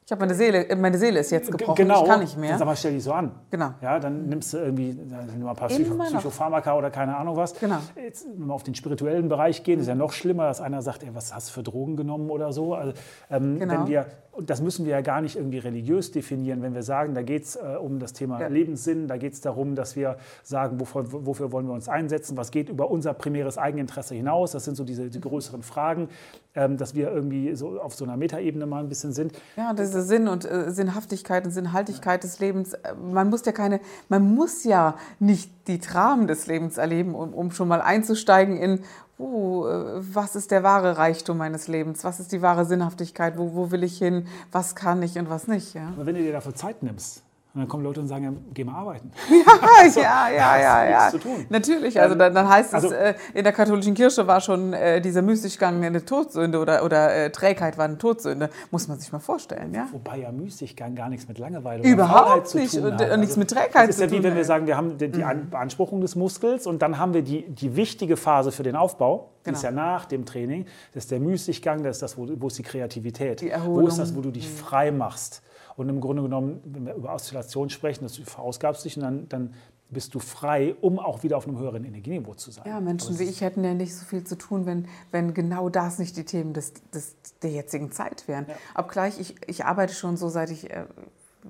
ich 0.05 0.11
habe 0.11 0.19
meine 0.19 0.35
Seele, 0.35 0.67
äh, 0.67 0.75
meine 0.75 0.97
Seele 0.97 1.19
ist 1.19 1.31
jetzt 1.31 1.49
gebrochen, 1.51 1.75
genau, 1.75 2.03
ich 2.03 2.09
kann 2.09 2.19
nicht 2.19 2.37
mehr. 2.37 2.49
Dann 2.49 2.59
sag 2.59 2.65
mal, 2.65 2.75
stell 2.75 2.93
dich 2.93 3.03
so 3.03 3.13
an. 3.13 3.31
Genau. 3.49 3.73
Ja, 3.81 3.99
dann 3.99 4.27
nimmst 4.27 4.53
du 4.53 4.57
irgendwie 4.57 4.93
mal 5.39 5.49
ein 5.49 5.55
paar 5.55 5.69
Psycho 5.69 5.95
Psychopharmaka 5.95 6.77
oder 6.77 6.91
keine 6.91 7.15
Ahnung 7.15 7.37
was. 7.37 7.57
Genau. 7.59 7.77
Jetzt, 7.95 8.27
wenn 8.27 8.47
wir 8.47 8.53
auf 8.53 8.63
den 8.63 8.75
spirituellen 8.75 9.29
Bereich 9.29 9.63
gehen, 9.63 9.79
ist 9.79 9.87
ja 9.87 9.95
noch 9.95 10.11
schlimmer, 10.11 10.47
dass 10.47 10.59
einer 10.59 10.81
sagt, 10.81 11.03
ey, 11.03 11.09
was 11.13 11.33
hast 11.33 11.49
du 11.49 11.53
für 11.53 11.63
Drogen 11.63 11.95
genommen 11.95 12.29
oder 12.29 12.51
so. 12.51 12.73
Also, 12.73 12.93
ähm, 13.29 13.59
genau. 13.59 13.73
wenn 13.73 13.87
wir 13.87 14.05
und 14.33 14.49
das 14.49 14.61
müssen 14.61 14.85
wir 14.85 14.93
ja 14.93 15.01
gar 15.01 15.21
nicht 15.21 15.35
irgendwie 15.35 15.59
religiös 15.59 16.11
definieren, 16.11 16.63
wenn 16.63 16.73
wir 16.73 16.81
sagen, 16.81 17.13
da 17.13 17.21
geht 17.21 17.43
es 17.43 17.55
äh, 17.55 17.77
um 17.79 17.99
das 17.99 18.13
Thema 18.13 18.41
ja. 18.41 18.47
Lebenssinn, 18.47 19.07
da 19.07 19.17
geht 19.17 19.33
es 19.33 19.41
darum, 19.41 19.75
dass 19.75 19.95
wir 19.95 20.17
sagen, 20.41 20.79
wofür, 20.79 21.05
wofür, 21.11 21.51
wollen 21.51 21.67
wir 21.67 21.73
uns 21.73 21.87
einsetzen, 21.87 22.35
was 22.35 22.49
geht 22.49 22.69
über 22.69 22.89
unser 22.89 23.13
primäres 23.13 23.59
Eigeninteresse 23.59 24.15
hinaus. 24.15 24.51
Das 24.51 24.65
sind 24.65 24.75
so 24.75 24.83
diese 24.83 25.09
die 25.09 25.21
größeren 25.21 25.61
Fragen, 25.61 26.09
ähm, 26.55 26.77
dass 26.77 26.95
wir 26.95 27.11
irgendwie 27.11 27.55
so 27.55 27.79
auf 27.79 27.93
so 27.93 28.05
einer 28.05 28.17
Metaebene 28.17 28.65
mal 28.65 28.79
ein 28.79 28.89
bisschen 28.89 29.13
sind. 29.13 29.33
Ja, 29.55 29.73
diese 29.73 30.01
Sinn 30.01 30.27
und 30.27 30.49
äh, 30.49 30.71
Sinnhaftigkeit 30.71 31.45
und 31.45 31.51
Sinnhaltigkeit 31.51 32.23
ja. 32.23 32.29
des 32.29 32.39
Lebens. 32.39 32.73
Äh, 32.73 32.95
man 32.95 33.29
muss 33.29 33.45
ja 33.45 33.51
keine, 33.51 33.81
man 34.09 34.33
muss 34.33 34.63
ja 34.63 34.95
nicht 35.19 35.51
die 35.67 35.79
Dramen 35.79 36.27
des 36.27 36.47
Lebens 36.47 36.77
erleben, 36.77 37.13
um, 37.13 37.33
um 37.33 37.51
schon 37.51 37.67
mal 37.67 37.81
einzusteigen 37.81 38.57
in, 38.57 38.79
uh, 39.19 39.65
was 40.13 40.35
ist 40.35 40.51
der 40.51 40.63
wahre 40.63 40.97
Reichtum 40.97 41.37
meines 41.37 41.67
Lebens, 41.67 42.03
was 42.03 42.19
ist 42.19 42.31
die 42.31 42.41
wahre 42.41 42.65
Sinnhaftigkeit, 42.65 43.37
wo, 43.37 43.53
wo 43.53 43.71
will 43.71 43.83
ich 43.83 43.97
hin, 43.97 44.27
was 44.51 44.75
kann 44.75 45.01
ich 45.01 45.17
und 45.17 45.29
was 45.29 45.47
nicht. 45.47 45.73
Ja? 45.73 45.89
Aber 45.95 46.05
wenn 46.05 46.15
du 46.15 46.21
dir 46.21 46.31
dafür 46.31 46.55
Zeit 46.55 46.83
nimmst, 46.83 47.23
und 47.53 47.59
dann 47.59 47.67
kommen 47.67 47.83
Leute 47.83 47.99
und 47.99 48.07
sagen, 48.07 48.23
ja, 48.23 48.33
geh 48.51 48.63
mal 48.63 48.73
arbeiten. 48.73 49.11
Ja, 49.29 49.59
also, 49.79 49.99
ja, 49.99 50.29
ja, 50.29 50.57
ja. 50.57 50.89
ja. 50.89 51.09
Zu 51.09 51.19
tun. 51.19 51.45
Natürlich, 51.49 51.99
also 52.01 52.15
dann, 52.15 52.33
dann 52.33 52.49
heißt 52.49 52.73
also, 52.73 52.87
es, 52.87 52.93
äh, 52.93 53.13
in 53.35 53.43
der 53.43 53.53
katholischen 53.53 53.93
Kirche 53.93 54.25
war 54.25 54.41
schon 54.41 54.73
äh, 54.73 54.99
dieser 55.01 55.21
Müßiggang 55.21 55.83
eine 55.83 56.03
Todsünde 56.03 56.57
oder, 56.57 56.83
oder 56.83 57.13
äh, 57.13 57.29
Trägheit 57.29 57.77
war 57.77 57.85
eine 57.85 57.99
Todsünde. 57.99 58.49
Muss 58.71 58.87
man 58.87 58.99
sich 58.99 59.11
mal 59.11 59.19
vorstellen, 59.19 59.71
ja. 59.71 59.87
Wobei 59.91 60.19
ja 60.19 60.31
Müßiggang 60.31 60.95
gar 60.95 61.09
nichts 61.09 61.27
mit 61.27 61.37
Langeweile 61.37 61.83
Überhaupt 61.83 62.47
zu 62.47 62.57
nicht. 62.57 62.75
und, 62.75 62.93
hat. 62.93 63.11
und 63.11 63.19
nichts 63.19 63.37
mit 63.37 63.51
Trägheit 63.51 63.69
zu 63.69 63.77
tun. 63.77 63.87
Das 63.87 63.95
ist 63.97 64.01
ja 64.01 64.11
wie 64.11 64.23
wenn 64.23 64.35
wir 64.35 64.45
sagen, 64.45 64.65
wir 64.65 64.75
haben 64.75 64.97
die, 64.97 65.11
die 65.11 65.23
mhm. 65.23 65.51
Beanspruchung 65.51 66.01
des 66.01 66.15
Muskels 66.15 66.65
und 66.65 66.81
dann 66.81 66.97
haben 66.97 67.13
wir 67.13 67.21
die, 67.21 67.47
die 67.47 67.75
wichtige 67.75 68.17
Phase 68.17 68.51
für 68.51 68.63
den 68.63 68.75
Aufbau. 68.75 69.29
Die 69.41 69.45
genau. 69.45 69.57
ist 69.57 69.63
ja 69.63 69.71
nach 69.71 70.05
dem 70.05 70.25
Training. 70.25 70.65
Das 70.93 71.03
ist 71.03 71.11
der 71.11 71.19
Müßiggang, 71.19 71.83
das 71.83 71.97
ist 71.97 72.01
das, 72.01 72.17
wo, 72.17 72.27
wo 72.37 72.47
ist 72.47 72.57
die 72.57 72.63
Kreativität. 72.63 73.41
Die 73.41 73.49
Erholung. 73.49 73.83
Wo 73.83 73.87
ist 73.87 73.99
das, 73.99 74.15
wo 74.15 74.21
du 74.21 74.31
dich 74.31 74.49
mhm. 74.49 74.55
frei 74.55 74.91
machst. 74.91 75.43
Und 75.75 75.89
im 75.89 76.01
Grunde 76.01 76.23
genommen, 76.23 76.61
wenn 76.65 76.85
wir 76.85 76.93
über 76.93 77.13
Oszillation 77.13 77.69
sprechen, 77.69 78.03
das 78.03 78.17
verausgabst 78.17 78.85
dich 78.85 78.97
und 78.97 79.03
dann, 79.03 79.29
dann 79.29 79.53
bist 79.89 80.15
du 80.15 80.19
frei, 80.19 80.75
um 80.81 80.99
auch 80.99 81.23
wieder 81.23 81.37
auf 81.37 81.47
einem 81.47 81.59
höheren 81.59 81.85
Energieniveau 81.85 82.33
zu 82.33 82.51
sein. 82.51 82.65
Ja, 82.67 82.79
Menschen 82.79 83.19
wie 83.19 83.23
ich 83.23 83.41
hätten 83.41 83.63
ja 83.63 83.73
nicht 83.73 83.95
so 83.95 84.05
viel 84.05 84.23
zu 84.23 84.37
tun, 84.37 84.65
wenn, 84.65 84.87
wenn 85.11 85.33
genau 85.33 85.69
das 85.69 85.99
nicht 85.99 86.17
die 86.17 86.25
Themen 86.25 86.53
des, 86.53 86.73
des, 86.93 87.15
der 87.41 87.51
jetzigen 87.51 87.91
Zeit 87.91 88.27
wären. 88.27 88.47
Ja. 88.47 88.55
Obgleich, 88.75 89.19
ich, 89.19 89.35
ich 89.47 89.65
arbeite 89.65 89.93
schon 89.93 90.17
so, 90.17 90.29
seit 90.29 90.49
ich 90.49 90.71
äh, 90.71 90.85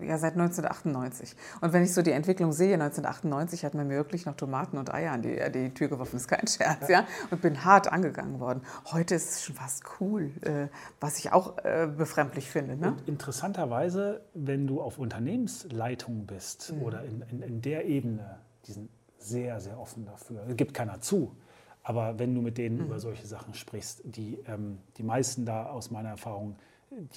ja, 0.02 0.18
seit 0.18 0.34
1998. 0.34 1.36
Und 1.62 1.74
wenn 1.74 1.84
ich 1.84 1.94
so 1.94 2.02
die 2.02 2.12
Entwicklung 2.12 2.52
sehe, 2.52 2.74
1998 2.74 3.66
hat 3.66 3.74
man 3.74 3.88
mir 3.88 3.96
wirklich 3.96 4.26
noch 4.26 4.36
Tomaten 4.36 4.78
und 4.78 4.94
Eier 4.94 5.12
an 5.12 5.22
die, 5.22 5.42
an 5.42 5.52
die 5.52 5.74
Tür 5.74 5.88
geworfen, 5.88 6.18
ist 6.18 6.28
kein 6.28 6.48
Scherz, 6.48 6.90
ja. 6.90 7.06
Und 7.32 7.42
bin 7.42 7.64
hart 7.64 7.92
angegangen 7.92 8.40
worden. 8.40 8.62
Heute 8.92 9.16
ist 9.16 9.30
es 9.32 9.44
schon 9.44 9.56
fast 9.56 9.84
cool, 10.00 10.32
äh, 10.42 10.68
was 11.00 11.20
ich 11.20 11.32
auch 11.32 11.58
äh, 11.64 11.88
befremdlich 11.88 12.50
finde. 12.50 12.76
Ne? 12.76 12.90
Und 12.90 13.08
interessanterweise, 13.08 14.22
wenn 14.34 14.68
du 14.68 14.82
auf 14.82 14.98
Unternehmensleitung 14.98 16.26
bist 16.26 16.74
mhm. 16.74 16.82
oder 16.82 17.04
in, 17.04 17.22
in, 17.30 17.42
in 17.42 17.62
der 17.62 17.86
Ebene, 17.86 18.38
die 18.66 18.74
sind 18.74 18.90
sehr, 19.18 19.60
sehr 19.60 19.80
offen 19.80 20.06
dafür. 20.06 20.44
Es 20.50 20.56
gibt 20.56 20.74
keiner 20.74 21.00
zu. 21.02 21.36
Aber 21.84 22.18
wenn 22.18 22.34
du 22.34 22.42
mit 22.42 22.58
denen 22.58 22.78
mhm. 22.78 22.86
über 22.86 23.00
solche 23.00 23.28
Sachen 23.28 23.54
sprichst, 23.54 24.02
die, 24.06 24.40
ähm, 24.48 24.80
die 24.98 25.04
meisten 25.04 25.46
da 25.46 25.68
aus 25.68 25.92
meiner 25.92 26.10
Erfahrung, 26.10 26.56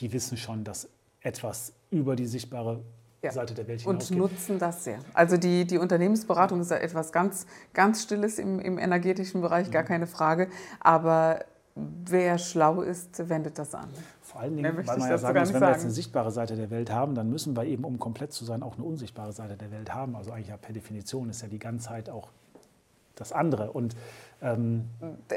die 0.00 0.12
wissen 0.12 0.36
schon, 0.36 0.64
dass 0.64 0.88
etwas 1.20 1.72
über 1.98 2.16
die 2.16 2.26
sichtbare 2.26 2.80
ja. 3.22 3.32
Seite 3.32 3.54
der 3.54 3.66
Welt 3.68 3.82
hinausgeht. 3.82 4.10
Und 4.10 4.30
nutzen 4.30 4.58
das 4.58 4.84
sehr. 4.84 4.98
Also 5.14 5.36
die, 5.36 5.66
die 5.66 5.78
Unternehmensberatung 5.78 6.60
ist 6.60 6.70
ja 6.70 6.78
etwas 6.78 7.12
ganz, 7.12 7.46
ganz 7.74 8.02
Stilles 8.02 8.38
im, 8.38 8.60
im 8.60 8.78
energetischen 8.78 9.40
Bereich, 9.40 9.68
mhm. 9.68 9.72
gar 9.72 9.82
keine 9.82 10.06
Frage. 10.06 10.48
Aber 10.80 11.40
wer 11.74 12.38
schlau 12.38 12.82
ist, 12.82 13.28
wendet 13.28 13.58
das 13.58 13.74
an. 13.74 13.88
Vor 14.22 14.40
allen 14.40 14.56
Dingen, 14.56 14.76
weil 14.76 14.98
man 14.98 15.08
ja 15.08 15.18
sagen 15.18 15.38
muss, 15.38 15.52
wenn 15.52 15.60
wir 15.60 15.70
jetzt 15.70 15.82
eine 15.82 15.90
sichtbare 15.90 16.30
Seite 16.30 16.56
der 16.56 16.70
Welt 16.70 16.90
haben, 16.90 17.14
dann 17.14 17.30
müssen 17.30 17.56
wir 17.56 17.64
eben, 17.64 17.84
um 17.84 17.98
komplett 17.98 18.32
zu 18.32 18.44
sein, 18.44 18.62
auch 18.62 18.76
eine 18.76 18.84
unsichtbare 18.84 19.32
Seite 19.32 19.56
der 19.56 19.70
Welt 19.70 19.94
haben. 19.94 20.16
Also 20.16 20.32
eigentlich 20.32 20.48
ja 20.48 20.56
per 20.56 20.72
Definition 20.72 21.28
ist 21.30 21.42
ja 21.42 21.48
die 21.48 21.58
Ganzheit 21.58 22.10
auch 22.10 22.28
das 23.16 23.32
andere. 23.32 23.72
Und 23.72 23.96
ähm, 24.42 24.84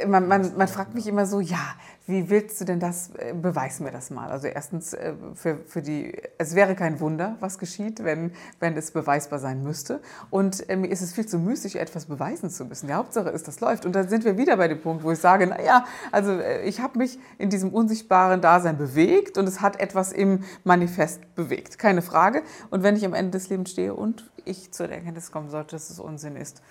man, 0.07 0.27
man, 0.27 0.57
man, 0.57 0.67
fragt 0.67 0.93
mich 0.93 1.07
immer 1.07 1.25
so, 1.25 1.39
ja, 1.39 1.75
wie 2.05 2.29
willst 2.29 2.59
du 2.59 2.65
denn 2.65 2.81
das, 2.81 3.11
äh, 3.15 3.33
beweis 3.33 3.79
mir 3.79 3.91
das 3.91 4.09
mal. 4.09 4.29
Also 4.29 4.47
erstens, 4.47 4.93
äh, 4.93 5.13
für, 5.35 5.59
für 5.65 5.81
die, 5.81 6.21
es 6.37 6.53
wäre 6.53 6.75
kein 6.75 6.99
Wunder, 6.99 7.37
was 7.39 7.59
geschieht, 7.59 8.03
wenn, 8.03 8.33
wenn 8.59 8.75
es 8.75 8.91
beweisbar 8.91 9.39
sein 9.39 9.63
müsste. 9.63 10.01
Und 10.29 10.69
äh, 10.69 10.75
mir 10.75 10.87
ist 10.87 11.01
es 11.01 11.13
viel 11.13 11.25
zu 11.25 11.39
müßig, 11.39 11.77
etwas 11.77 12.07
beweisen 12.07 12.49
zu 12.49 12.65
müssen. 12.65 12.87
Die 12.87 12.93
Hauptsache 12.93 13.29
ist, 13.29 13.47
das 13.47 13.61
läuft. 13.61 13.85
Und 13.85 13.93
dann 13.93 14.09
sind 14.09 14.25
wir 14.25 14.37
wieder 14.37 14.57
bei 14.57 14.67
dem 14.67 14.81
Punkt, 14.81 15.01
wo 15.05 15.11
ich 15.13 15.19
sage, 15.19 15.47
naja, 15.47 15.85
also 16.11 16.37
ich 16.65 16.81
habe 16.81 16.97
mich 16.97 17.17
in 17.37 17.49
diesem 17.49 17.73
unsichtbaren 17.73 18.41
Dasein 18.41 18.77
bewegt 18.77 19.37
und 19.37 19.47
es 19.47 19.61
hat 19.61 19.79
etwas 19.79 20.11
im 20.11 20.43
Manifest 20.65 21.35
bewegt, 21.35 21.79
keine 21.79 22.01
Frage. 22.01 22.43
Und 22.69 22.83
wenn 22.83 22.97
ich 22.97 23.05
am 23.05 23.13
Ende 23.13 23.31
des 23.31 23.47
Lebens 23.47 23.71
stehe 23.71 23.93
und 23.93 24.29
ich 24.43 24.73
zur 24.73 24.89
Erkenntnis 24.89 25.31
kommen 25.31 25.49
sollte, 25.49 25.77
dass 25.77 25.89
es 25.89 25.99
Unsinn 25.99 26.35
ist, 26.35 26.61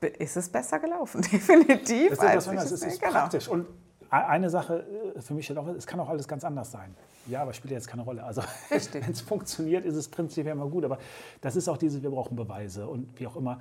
ist 0.00 0.36
es 0.36 0.48
besser 0.48 0.78
gelaufen, 0.78 1.22
definitiv. 1.32 2.10
Das 2.10 2.18
ist, 2.18 2.46
das, 2.46 2.54
das 2.54 2.72
ist, 2.72 2.82
ist 2.84 3.00
genau. 3.00 3.12
praktisch. 3.12 3.48
Und 3.48 3.66
eine 4.10 4.48
Sache 4.48 4.86
äh, 5.16 5.20
für 5.20 5.34
mich 5.34 5.44
steht 5.44 5.58
auch, 5.58 5.66
es 5.68 5.86
kann 5.86 6.00
auch 6.00 6.08
alles 6.08 6.26
ganz 6.28 6.44
anders 6.44 6.70
sein. 6.70 6.94
Ja, 7.26 7.42
aber 7.42 7.52
spielt 7.52 7.72
jetzt 7.72 7.88
keine 7.88 8.02
Rolle. 8.02 8.22
Also 8.24 8.42
wenn 8.70 9.10
es 9.10 9.20
funktioniert, 9.20 9.84
ist 9.84 9.96
es 9.96 10.08
prinzipiell 10.08 10.54
immer 10.54 10.68
gut. 10.68 10.84
Aber 10.84 10.98
das 11.40 11.56
ist 11.56 11.68
auch 11.68 11.76
diese, 11.76 12.02
wir 12.02 12.10
brauchen 12.10 12.36
Beweise 12.36 12.88
und 12.88 13.18
wie 13.18 13.26
auch 13.26 13.36
immer. 13.36 13.60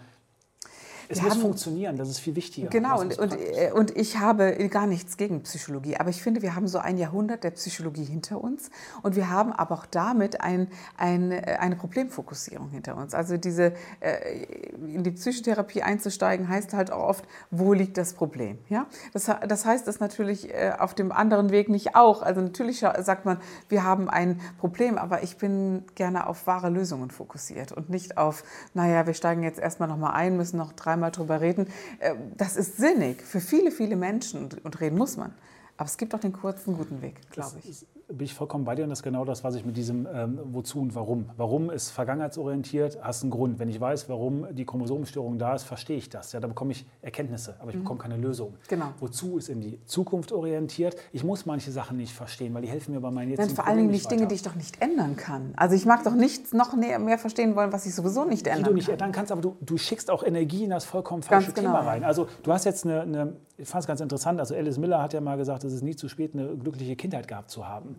Es 1.09 1.17
wir 1.17 1.23
muss 1.23 1.33
haben, 1.33 1.41
funktionieren, 1.41 1.97
das 1.97 2.09
ist 2.09 2.19
viel 2.19 2.35
wichtiger. 2.35 2.69
Genau, 2.69 2.99
und, 2.99 3.17
und, 3.17 3.33
äh, 3.33 3.71
und, 3.73 3.95
ich 3.95 4.19
habe 4.19 4.67
gar 4.69 4.87
nichts 4.87 5.15
gegen 5.15 5.41
Psychologie, 5.43 5.95
aber 5.97 6.09
ich 6.09 6.21
finde, 6.21 6.41
wir 6.41 6.55
haben 6.55 6.67
so 6.67 6.79
ein 6.79 6.97
Jahrhundert 6.97 7.43
der 7.43 7.51
Psychologie 7.51 8.03
hinter 8.03 8.41
uns 8.43 8.69
und 9.03 9.15
wir 9.15 9.29
haben 9.29 9.53
aber 9.53 9.75
auch 9.75 9.85
damit 9.85 10.41
ein, 10.41 10.67
ein, 10.97 11.31
äh, 11.31 11.57
eine 11.59 11.77
Problemfokussierung 11.77 12.69
hinter 12.71 12.97
uns. 12.97 13.13
Also 13.13 13.37
diese, 13.37 13.73
äh, 14.01 14.43
in 14.73 15.03
die 15.03 15.11
Psychotherapie 15.11 15.81
einzusteigen, 15.81 16.49
heißt 16.49 16.73
halt 16.73 16.91
auch 16.91 17.07
oft, 17.07 17.25
wo 17.51 17.71
liegt 17.73 17.97
das 17.97 18.13
Problem? 18.13 18.57
Ja? 18.67 18.87
Das, 19.13 19.31
das 19.47 19.65
heißt 19.65 19.87
das 19.87 19.99
natürlich 19.99 20.49
auf 20.79 20.93
dem 20.93 21.11
anderen 21.11 21.51
Weg 21.51 21.69
nicht 21.69 21.95
auch. 21.95 22.21
Also 22.21 22.41
natürlich 22.41 22.79
sagt 22.79 23.25
man, 23.25 23.37
wir 23.69 23.83
haben 23.83 24.09
ein 24.09 24.39
Problem, 24.57 24.97
aber 24.97 25.23
ich 25.23 25.37
bin 25.37 25.85
gerne 25.95 26.27
auf 26.27 26.47
wahre 26.47 26.69
Lösungen 26.69 27.11
fokussiert 27.11 27.71
und 27.71 27.89
nicht 27.89 28.17
auf, 28.17 28.43
naja, 28.73 29.05
wir 29.07 29.13
steigen 29.13 29.43
jetzt 29.43 29.59
erstmal 29.59 29.87
nochmal 29.87 30.13
ein, 30.13 30.37
müssen 30.37 30.57
noch 30.57 30.73
drei 30.73 30.96
einmal 30.97 31.11
drüber 31.11 31.41
reden. 31.41 31.67
Äh, 31.99 32.15
das 32.35 32.57
ist 32.57 32.77
sinnig 32.77 33.21
für 33.21 33.39
viele, 33.39 33.71
viele 33.71 33.95
Menschen 33.95 34.49
und 34.63 34.81
reden 34.81 34.97
muss 34.97 35.17
man. 35.17 35.33
Aber 35.77 35.87
es 35.87 35.97
gibt 35.97 36.13
auch 36.15 36.19
den 36.19 36.33
kurzen, 36.33 36.75
guten 36.75 37.01
Weg, 37.01 37.21
glaube 37.31 37.57
ich 37.63 37.85
bin 38.07 38.25
ich 38.25 38.33
vollkommen 38.33 38.63
bei 38.63 38.75
dir 38.75 38.83
und 38.83 38.89
das 38.89 38.99
ist 38.99 39.03
genau 39.03 39.25
das, 39.25 39.43
was 39.43 39.55
ich 39.55 39.65
mit 39.65 39.75
diesem 39.75 40.07
ähm, 40.13 40.39
Wozu 40.53 40.79
und 40.79 40.95
Warum. 40.95 41.29
Warum 41.35 41.69
ist 41.69 41.89
vergangenheitsorientiert, 41.89 42.99
hast 43.01 43.23
einen 43.23 43.31
Grund. 43.31 43.59
Wenn 43.59 43.67
ich 43.67 43.81
weiß, 43.81 44.07
warum 44.07 44.47
die 44.55 44.65
Chromosomenstörung 44.65 45.37
da 45.37 45.55
ist, 45.55 45.63
verstehe 45.63 45.97
ich 45.97 46.09
das. 46.09 46.31
Ja, 46.31 46.39
da 46.39 46.47
bekomme 46.47 46.71
ich 46.71 46.85
Erkenntnisse, 47.01 47.55
aber 47.59 47.71
ich 47.71 47.75
mhm. 47.75 47.81
bekomme 47.81 47.99
keine 47.99 48.17
Lösung. 48.17 48.53
Genau. 48.69 48.87
Wozu 48.99 49.37
ist 49.37 49.49
in 49.49 49.59
die 49.59 49.79
Zukunft 49.85 50.31
orientiert. 50.31 50.95
Ich 51.11 51.23
muss 51.25 51.45
manche 51.45 51.71
Sachen 51.71 51.97
nicht 51.97 52.13
verstehen, 52.13 52.53
weil 52.53 52.61
die 52.61 52.69
helfen 52.69 52.93
mir 52.93 53.01
bei 53.01 53.11
meinen 53.11 53.31
jetzigen 53.31 53.55
Vor 53.55 53.67
allen 53.67 53.77
Dingen 53.77 53.91
nicht 53.91 54.09
Dinge, 54.09 54.27
die 54.27 54.35
ich 54.35 54.43
doch 54.43 54.55
nicht 54.55 54.81
ändern 54.81 55.17
kann. 55.17 55.53
Also 55.57 55.75
ich 55.75 55.85
mag 55.85 56.03
doch 56.05 56.15
nichts 56.15 56.53
noch 56.53 56.75
mehr 56.75 57.17
verstehen 57.17 57.55
wollen, 57.55 57.73
was 57.73 57.85
ich 57.85 57.93
sowieso 57.93 58.23
nicht 58.23 58.47
ändern 58.47 58.63
kann. 58.63 58.63
Die 58.63 58.69
du 58.69 58.75
nicht 58.75 58.89
ändern 58.89 59.11
kannst, 59.11 59.33
aber 59.33 59.41
du, 59.41 59.57
du 59.59 59.77
schickst 59.77 60.09
auch 60.09 60.23
Energie 60.23 60.63
in 60.63 60.69
das 60.69 60.85
vollkommen 60.85 61.23
falsche 61.23 61.51
genau. 61.51 61.71
Thema 61.71 61.79
rein. 61.81 62.05
Also 62.05 62.27
du 62.43 62.53
hast 62.53 62.63
jetzt 62.63 62.85
eine, 62.85 63.01
eine 63.01 63.33
ich 63.57 63.67
fand 63.67 63.81
es 63.81 63.87
ganz 63.87 64.01
interessant, 64.01 64.39
also 64.39 64.53
Alice 64.53 64.77
Miller 64.77 65.01
hat 65.01 65.13
ja 65.13 65.21
mal 65.21 65.35
gesagt, 65.35 65.63
es 65.63 65.73
ist 65.73 65.81
nie 65.81 65.95
zu 65.95 66.07
spät, 66.09 66.35
eine 66.35 66.55
glückliche 66.55 66.95
Kindheit 66.95 67.27
gehabt 67.27 67.49
zu 67.49 67.67
haben 67.67 67.96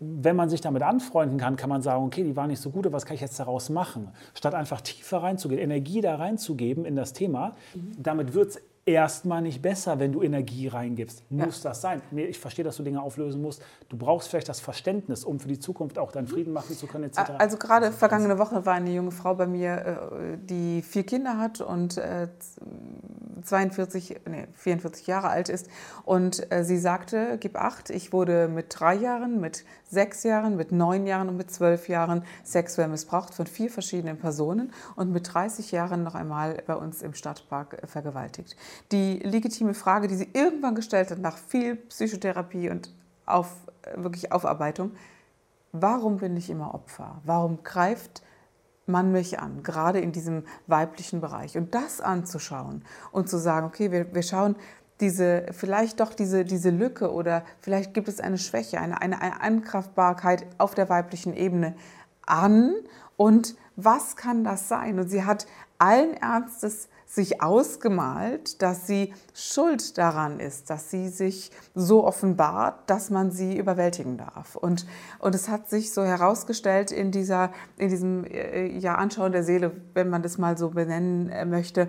wenn 0.00 0.36
man 0.36 0.48
sich 0.48 0.60
damit 0.60 0.82
anfreunden 0.82 1.38
kann, 1.38 1.56
kann 1.56 1.68
man 1.68 1.82
sagen, 1.82 2.04
okay, 2.04 2.22
die 2.22 2.36
war 2.36 2.46
nicht 2.46 2.60
so 2.60 2.70
gut, 2.70 2.90
was 2.92 3.04
kann 3.04 3.14
ich 3.14 3.20
jetzt 3.20 3.38
daraus 3.40 3.68
machen? 3.68 4.08
Statt 4.34 4.54
einfach 4.54 4.80
tiefer 4.80 5.22
reinzugehen, 5.22 5.60
Energie 5.60 6.00
da 6.00 6.16
reinzugeben 6.16 6.84
in 6.84 6.94
das 6.94 7.12
Thema, 7.12 7.56
mhm. 7.74 7.92
damit 7.98 8.34
wird 8.34 8.50
es 8.50 8.62
erstmal 8.88 9.42
nicht 9.42 9.62
besser, 9.62 9.98
wenn 9.98 10.12
du 10.12 10.22
Energie 10.22 10.68
reingibst. 10.68 11.30
Muss 11.30 11.62
ja. 11.62 11.70
das 11.70 11.80
sein? 11.80 12.02
Ich 12.14 12.38
verstehe, 12.38 12.64
dass 12.64 12.76
du 12.76 12.82
Dinge 12.82 13.02
auflösen 13.02 13.42
musst. 13.42 13.62
Du 13.88 13.96
brauchst 13.96 14.28
vielleicht 14.28 14.48
das 14.48 14.60
Verständnis, 14.60 15.24
um 15.24 15.38
für 15.40 15.48
die 15.48 15.58
Zukunft 15.58 15.98
auch 15.98 16.12
deinen 16.12 16.28
Frieden 16.28 16.52
machen 16.52 16.76
zu 16.76 16.86
können, 16.86 17.04
etc. 17.04 17.32
Also 17.38 17.56
gerade 17.56 17.92
vergangene 17.92 18.38
Woche 18.38 18.64
war 18.66 18.74
eine 18.74 18.90
junge 18.90 19.10
Frau 19.10 19.34
bei 19.34 19.46
mir, 19.46 20.10
äh, 20.12 20.38
die 20.38 20.82
vier 20.82 21.04
Kinder 21.04 21.38
hat 21.38 21.60
und 21.60 22.00
42, 23.42 24.16
äh, 24.16 24.18
nee, 24.28 24.46
44 24.54 25.06
Jahre 25.06 25.28
alt 25.28 25.48
ist. 25.48 25.68
Und 26.04 26.50
äh, 26.52 26.64
sie 26.64 26.78
sagte, 26.78 27.38
gib 27.40 27.56
acht, 27.56 27.90
ich 27.90 28.12
wurde 28.12 28.48
mit 28.48 28.66
drei 28.78 28.94
Jahren, 28.94 29.40
mit 29.40 29.64
sechs 29.88 30.22
Jahren, 30.22 30.56
mit 30.56 30.72
neun 30.72 31.06
Jahren 31.06 31.28
und 31.28 31.36
mit 31.36 31.50
zwölf 31.50 31.88
Jahren 31.88 32.24
sexuell 32.44 32.88
missbraucht 32.88 33.34
von 33.34 33.46
vier 33.46 33.70
verschiedenen 33.70 34.18
Personen 34.18 34.72
und 34.96 35.12
mit 35.12 35.32
30 35.32 35.72
Jahren 35.72 36.02
noch 36.02 36.14
einmal 36.14 36.62
bei 36.66 36.74
uns 36.74 37.02
im 37.02 37.14
Stadtpark 37.14 37.82
vergewaltigt 37.86 38.56
die 38.92 39.18
legitime 39.18 39.74
Frage, 39.74 40.08
die 40.08 40.16
sie 40.16 40.28
irgendwann 40.32 40.74
gestellt 40.74 41.10
hat, 41.10 41.18
nach 41.18 41.36
viel 41.36 41.76
Psychotherapie 41.76 42.70
und 42.70 42.92
auf, 43.26 43.54
wirklich 43.94 44.32
Aufarbeitung, 44.32 44.92
warum 45.72 46.18
bin 46.18 46.36
ich 46.36 46.50
immer 46.50 46.74
Opfer? 46.74 47.20
Warum 47.24 47.62
greift 47.62 48.22
man 48.86 49.12
mich 49.12 49.38
an, 49.38 49.62
gerade 49.62 50.00
in 50.00 50.12
diesem 50.12 50.44
weiblichen 50.66 51.20
Bereich? 51.20 51.56
Und 51.56 51.74
das 51.74 52.00
anzuschauen 52.00 52.84
und 53.12 53.28
zu 53.28 53.38
sagen, 53.38 53.66
okay, 53.66 53.92
wir, 53.92 54.14
wir 54.14 54.22
schauen 54.22 54.56
diese, 55.00 55.46
vielleicht 55.52 56.00
doch 56.00 56.14
diese, 56.14 56.44
diese 56.44 56.70
Lücke 56.70 57.12
oder 57.12 57.44
vielleicht 57.60 57.94
gibt 57.94 58.08
es 58.08 58.20
eine 58.20 58.38
Schwäche, 58.38 58.80
eine, 58.80 59.00
eine, 59.00 59.20
eine 59.20 59.40
Ankraftbarkeit 59.40 60.46
auf 60.58 60.74
der 60.74 60.88
weiblichen 60.88 61.34
Ebene 61.34 61.74
an 62.26 62.74
und 63.16 63.54
was 63.80 64.16
kann 64.16 64.42
das 64.42 64.68
sein? 64.68 64.98
Und 64.98 65.08
sie 65.08 65.24
hat 65.24 65.46
allen 65.78 66.14
Ernstes 66.14 66.88
sich 67.06 67.40
ausgemalt, 67.40 68.60
dass 68.60 68.88
sie 68.88 69.14
schuld 69.32 69.96
daran 69.96 70.40
ist, 70.40 70.68
dass 70.68 70.90
sie 70.90 71.08
sich 71.08 71.52
so 71.74 72.04
offenbart, 72.04 72.90
dass 72.90 73.08
man 73.08 73.30
sie 73.30 73.56
überwältigen 73.56 74.18
darf. 74.18 74.56
Und, 74.56 74.84
und 75.20 75.34
es 75.34 75.48
hat 75.48 75.70
sich 75.70 75.94
so 75.94 76.04
herausgestellt 76.04 76.90
in, 76.90 77.12
dieser, 77.12 77.52
in 77.76 77.88
diesem 77.88 78.24
äh, 78.24 78.66
ja, 78.66 78.96
Anschauen 78.96 79.30
der 79.30 79.44
Seele, 79.44 79.80
wenn 79.94 80.10
man 80.10 80.22
das 80.22 80.38
mal 80.38 80.58
so 80.58 80.70
benennen 80.70 81.30
äh, 81.30 81.46
möchte, 81.46 81.88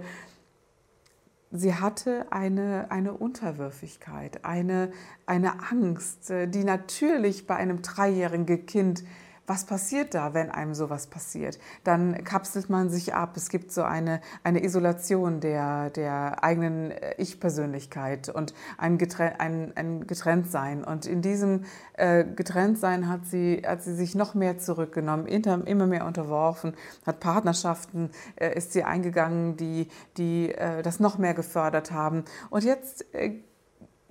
sie 1.51 1.73
hatte 1.73 2.31
eine, 2.31 2.91
eine 2.91 3.13
Unterwürfigkeit, 3.13 4.45
eine, 4.45 4.91
eine 5.25 5.53
Angst, 5.71 6.29
äh, 6.29 6.47
die 6.47 6.63
natürlich 6.63 7.47
bei 7.47 7.55
einem 7.55 7.81
dreijährigen 7.81 8.67
Kind 8.67 9.03
was 9.49 9.65
passiert 9.65 10.13
da, 10.13 10.35
wenn 10.35 10.51
einem 10.51 10.75
sowas 10.75 11.07
passiert? 11.07 11.57
Dann 11.83 12.23
kapselt 12.23 12.69
man 12.69 12.91
sich 12.91 13.15
ab. 13.15 13.35
Es 13.35 13.49
gibt 13.49 13.71
so 13.71 13.81
eine, 13.81 14.21
eine 14.43 14.63
Isolation 14.63 15.39
der, 15.39 15.89
der 15.89 16.43
eigenen 16.43 16.91
äh, 16.91 17.15
Ich-Persönlichkeit 17.17 18.29
und 18.29 18.53
ein, 18.77 18.99
ein, 19.39 19.73
ein 19.75 20.05
Getrenntsein. 20.05 20.83
Und 20.83 21.07
in 21.07 21.23
diesem 21.23 21.65
äh, 21.93 22.23
Getrenntsein 22.23 23.09
hat 23.09 23.25
sie, 23.25 23.63
hat 23.65 23.81
sie 23.81 23.95
sich 23.95 24.13
noch 24.13 24.35
mehr 24.35 24.59
zurückgenommen, 24.59 25.25
immer 25.25 25.87
mehr 25.87 26.05
unterworfen, 26.05 26.75
hat 27.07 27.19
Partnerschaften, 27.19 28.11
äh, 28.35 28.55
ist 28.55 28.71
sie 28.71 28.83
eingegangen, 28.83 29.57
die, 29.57 29.87
die 30.17 30.51
äh, 30.53 30.83
das 30.83 30.99
noch 30.99 31.17
mehr 31.17 31.33
gefördert 31.33 31.91
haben. 31.91 32.23
Und 32.51 32.63
jetzt 32.63 33.11
äh, 33.15 33.39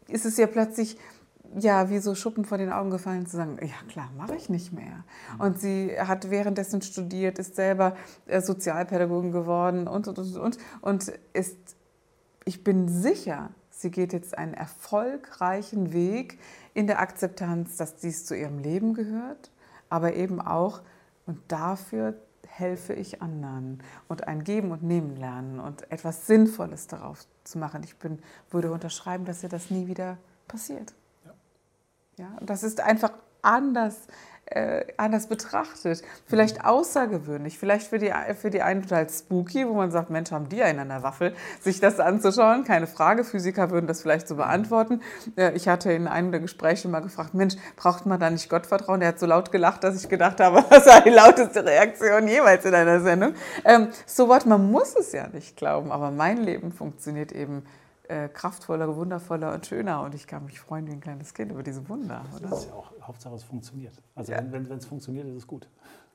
ist 0.08 0.26
es 0.26 0.36
ja 0.36 0.48
plötzlich 0.48 0.98
ja, 1.56 1.90
wie 1.90 1.98
so 1.98 2.14
Schuppen 2.14 2.44
vor 2.44 2.58
den 2.58 2.70
Augen 2.72 2.90
gefallen 2.90 3.26
zu 3.26 3.36
sagen, 3.36 3.58
ja 3.60 3.90
klar, 3.90 4.10
mache 4.16 4.36
ich 4.36 4.48
nicht 4.48 4.72
mehr. 4.72 5.04
Und 5.38 5.60
sie 5.60 5.90
hat 5.98 6.30
währenddessen 6.30 6.82
studiert, 6.82 7.38
ist 7.38 7.56
selber 7.56 7.96
äh, 8.26 8.40
Sozialpädagogin 8.40 9.32
geworden 9.32 9.88
und, 9.88 10.08
und, 10.08 10.18
und, 10.18 10.36
und, 10.36 10.58
und 10.80 11.12
ist, 11.32 11.56
ich 12.44 12.64
bin 12.64 12.88
sicher, 12.88 13.50
sie 13.70 13.90
geht 13.90 14.12
jetzt 14.12 14.36
einen 14.36 14.54
erfolgreichen 14.54 15.92
Weg 15.92 16.38
in 16.74 16.86
der 16.86 17.00
Akzeptanz, 17.00 17.76
dass 17.76 17.96
dies 17.96 18.26
zu 18.26 18.36
ihrem 18.36 18.58
Leben 18.58 18.94
gehört, 18.94 19.50
aber 19.88 20.14
eben 20.14 20.40
auch, 20.40 20.82
und 21.26 21.38
dafür 21.48 22.14
helfe 22.46 22.92
ich 22.92 23.22
anderen 23.22 23.82
und 24.08 24.26
ein 24.26 24.42
Geben 24.42 24.72
und 24.72 24.82
Nehmen 24.82 25.16
lernen 25.16 25.60
und 25.60 25.90
etwas 25.90 26.26
Sinnvolles 26.26 26.86
darauf 26.86 27.24
zu 27.44 27.58
machen. 27.58 27.82
Ich 27.84 27.96
bin, 27.96 28.18
würde 28.50 28.72
unterschreiben, 28.72 29.24
dass 29.24 29.42
ihr 29.42 29.48
das 29.48 29.70
nie 29.70 29.86
wieder 29.86 30.18
passiert. 30.48 30.94
Ja, 32.18 32.26
das 32.40 32.64
ist 32.64 32.80
einfach 32.80 33.12
anders, 33.42 33.94
äh, 34.46 34.84
anders 34.96 35.28
betrachtet. 35.28 36.02
Vielleicht 36.26 36.64
außergewöhnlich, 36.64 37.60
vielleicht 37.60 37.86
für 37.86 38.00
die, 38.00 38.12
für 38.34 38.50
die 38.50 38.60
einen 38.60 38.82
total 38.82 39.08
spooky, 39.08 39.68
wo 39.68 39.74
man 39.74 39.92
sagt, 39.92 40.10
Mensch, 40.10 40.32
haben 40.32 40.48
die 40.48 40.60
einen 40.60 40.80
an 40.80 40.88
der 40.88 41.04
Waffel, 41.04 41.32
sich 41.60 41.78
das 41.78 42.00
anzuschauen. 42.00 42.64
Keine 42.64 42.88
Frage, 42.88 43.22
Physiker 43.22 43.70
würden 43.70 43.86
das 43.86 44.02
vielleicht 44.02 44.26
so 44.26 44.34
beantworten. 44.34 45.00
Äh, 45.36 45.52
ich 45.52 45.68
hatte 45.68 45.92
in 45.92 46.08
einem 46.08 46.32
der 46.32 46.40
Gespräche 46.40 46.88
mal 46.88 47.00
gefragt, 47.00 47.34
Mensch, 47.34 47.54
braucht 47.76 48.04
man 48.04 48.18
da 48.18 48.30
nicht 48.30 48.50
Gottvertrauen? 48.50 48.98
Der 48.98 49.10
hat 49.10 49.20
so 49.20 49.26
laut 49.26 49.52
gelacht, 49.52 49.84
dass 49.84 50.02
ich 50.02 50.08
gedacht 50.08 50.40
habe, 50.40 50.64
das 50.70 50.86
war 50.86 51.02
die 51.02 51.10
lauteste 51.10 51.64
Reaktion 51.64 52.26
jemals 52.26 52.64
in 52.64 52.74
einer 52.74 53.00
Sendung. 53.00 53.34
Ähm, 53.64 53.90
so 54.06 54.28
was, 54.28 54.44
man 54.44 54.72
muss 54.72 54.96
es 54.96 55.12
ja 55.12 55.28
nicht 55.28 55.56
glauben, 55.56 55.92
aber 55.92 56.10
mein 56.10 56.38
Leben 56.38 56.72
funktioniert 56.72 57.30
eben 57.30 57.62
äh, 58.08 58.28
kraftvoller, 58.28 58.96
wundervoller 58.96 59.52
und 59.54 59.66
schöner. 59.66 60.02
Und 60.02 60.14
ich 60.14 60.26
kann 60.26 60.44
mich 60.44 60.60
freuen 60.60 60.86
wie 60.86 60.92
ein 60.92 61.00
kleines 61.00 61.34
Kind 61.34 61.52
über 61.52 61.62
diese 61.62 61.88
Wunder. 61.88 62.24
Oder? 62.36 62.48
Das 62.48 62.60
ist 62.60 62.68
ja 62.68 62.74
auch 62.74 62.92
Hauptsache, 63.02 63.34
es 63.34 63.44
funktioniert. 63.44 63.94
Also 64.14 64.32
ja. 64.32 64.42
wenn 64.50 64.70
es 64.70 64.86
funktioniert, 64.86 65.26
ist 65.26 65.36
es 65.36 65.46
gut. 65.46 65.68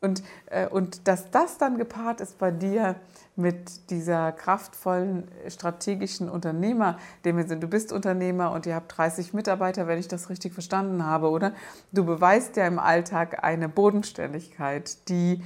Und, 0.04 0.22
äh, 0.48 0.68
und 0.68 1.08
dass 1.08 1.32
das 1.32 1.58
dann 1.58 1.78
gepaart 1.78 2.20
ist 2.20 2.38
bei 2.38 2.52
dir 2.52 2.96
mit 3.38 3.90
dieser 3.90 4.34
kraftvollen 4.34 5.30
strategischen 5.48 6.30
Unternehmer, 6.30 6.98
dem 7.24 7.38
wir 7.38 7.48
sind. 7.48 7.64
Du 7.64 7.68
bist 7.68 7.94
Unternehmer 7.94 8.52
und 8.52 8.66
ihr 8.66 8.76
habt 8.76 8.98
30 8.98 9.34
Mitarbeiter, 9.34 9.88
wenn 9.88 9.98
ich 9.98 10.10
das 10.10 10.30
richtig 10.30 10.54
verstanden 10.54 11.06
habe, 11.06 11.30
oder? 11.30 11.54
Du 11.94 12.04
beweist 12.04 12.58
ja 12.58 12.68
im 12.68 12.80
Alltag 12.80 13.46
eine 13.46 13.70
Bodenständigkeit, 13.70 15.08
die 15.08 15.42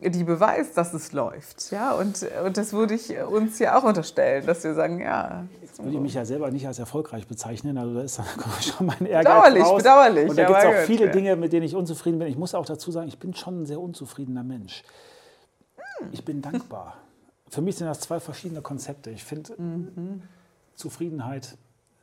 die 0.00 0.24
beweist, 0.24 0.76
dass 0.76 0.94
es 0.94 1.12
läuft. 1.12 1.70
Ja? 1.70 1.92
Und, 1.92 2.26
und 2.44 2.56
das 2.56 2.72
würde 2.72 2.94
ich 2.94 3.16
uns 3.18 3.58
ja 3.58 3.78
auch 3.78 3.84
unterstellen, 3.84 4.46
dass 4.46 4.64
wir 4.64 4.74
sagen, 4.74 5.00
ja. 5.00 5.44
Jetzt 5.60 5.78
würde 5.78 5.92
ich 5.94 6.00
mich 6.00 6.14
ja 6.14 6.24
selber 6.24 6.50
nicht 6.50 6.66
als 6.66 6.78
erfolgreich 6.78 7.26
bezeichnen. 7.26 7.76
Also 7.76 7.94
da 7.94 8.02
ist 8.02 8.18
dann 8.18 8.26
schon 8.60 8.86
mein 8.86 9.06
Ehrgeiz 9.06 9.34
bedauerlich, 9.34 9.64
raus. 9.64 9.82
Bedauerlich, 9.82 10.30
Und 10.30 10.38
da 10.38 10.46
gibt 10.46 10.58
es 10.58 10.64
auch 10.64 10.86
viele 10.86 11.06
ja. 11.06 11.12
Dinge, 11.12 11.36
mit 11.36 11.52
denen 11.52 11.66
ich 11.66 11.76
unzufrieden 11.76 12.18
bin. 12.18 12.28
Ich 12.28 12.38
muss 12.38 12.54
auch 12.54 12.64
dazu 12.64 12.90
sagen, 12.90 13.08
ich 13.08 13.18
bin 13.18 13.34
schon 13.34 13.62
ein 13.62 13.66
sehr 13.66 13.80
unzufriedener 13.80 14.42
Mensch. 14.42 14.82
Hm. 15.76 16.08
Ich 16.12 16.24
bin 16.24 16.40
dankbar. 16.40 16.96
Für 17.50 17.60
mich 17.60 17.76
sind 17.76 17.86
das 17.86 18.00
zwei 18.00 18.20
verschiedene 18.20 18.62
Konzepte. 18.62 19.10
Ich 19.10 19.24
finde, 19.24 19.54
mhm. 19.58 20.22
Zufriedenheit 20.76 21.58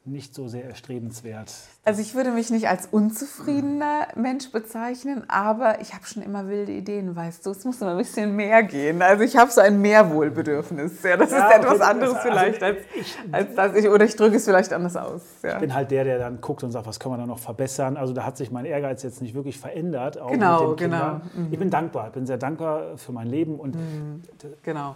nicht 0.08 0.34
so 0.34 0.48
sehr 0.48 0.66
erstrebenswert. 0.66 1.54
Also 1.84 2.02
ich 2.02 2.16
würde 2.16 2.32
mich 2.32 2.50
nicht 2.50 2.68
als 2.68 2.88
unzufriedener 2.88 4.08
Mensch 4.16 4.52
bezeichnen, 4.52 5.24
aber 5.28 5.82
ich 5.82 5.94
habe 5.94 6.06
schon 6.06 6.24
immer 6.24 6.48
wilde 6.48 6.72
Ideen, 6.72 7.16
weißt 7.16 7.46
du. 7.46 7.52
Es 7.52 7.66
muss 7.66 7.82
immer 7.82 7.92
ein 7.92 7.98
bisschen 7.98 8.36
mehr 8.36 8.64
gehen. 8.64 9.02
Also 9.02 9.24
ich 9.24 9.38
habe 9.38 9.52
so 9.52 9.62
ein 9.62 9.82
Mehrwohlbedürfnis. 9.82 11.04
Ja, 11.04 11.18
das 11.18 11.32
ja, 11.32 11.48
ist 11.48 11.56
etwas 11.58 11.82
anderes 11.82 12.16
also 12.16 12.30
vielleicht 12.30 12.64
als, 12.64 12.78
ich, 12.96 13.18
als 13.32 13.56
das 13.56 13.76
ich, 13.76 13.88
oder 13.88 14.06
ich 14.06 14.16
drücke 14.16 14.38
es 14.38 14.46
vielleicht 14.46 14.74
anders 14.74 14.96
aus. 14.96 15.22
Ja. 15.44 15.54
Ich 15.54 15.60
bin 15.60 15.74
halt 15.74 15.92
der, 15.92 16.04
der 16.04 16.20
dann 16.20 16.42
guckt 16.42 16.64
und 16.64 16.72
sagt, 16.72 16.88
was 16.88 17.00
können 17.00 17.16
wir 17.16 17.20
da 17.20 17.26
noch 17.26 17.40
verbessern. 17.40 17.98
Also 17.98 18.14
da 18.14 18.26
hat 18.26 18.38
sich 18.38 18.52
mein 18.52 18.66
Ehrgeiz 18.66 19.04
jetzt 19.04 19.22
nicht 19.22 19.36
wirklich 19.36 19.60
verändert. 19.60 20.20
genau, 20.30 20.76
genau. 20.76 21.22
Mhm. 21.36 21.48
Ich 21.52 21.60
bin 21.60 21.70
dankbar. 21.70 22.08
Ich 22.08 22.14
bin 22.14 22.26
sehr 22.26 22.38
dankbar 22.38 22.98
für 22.98 23.12
mein 23.12 23.28
Leben 23.28 23.60
und 23.60 23.76
mhm. 23.76 24.24
genau 24.64 24.96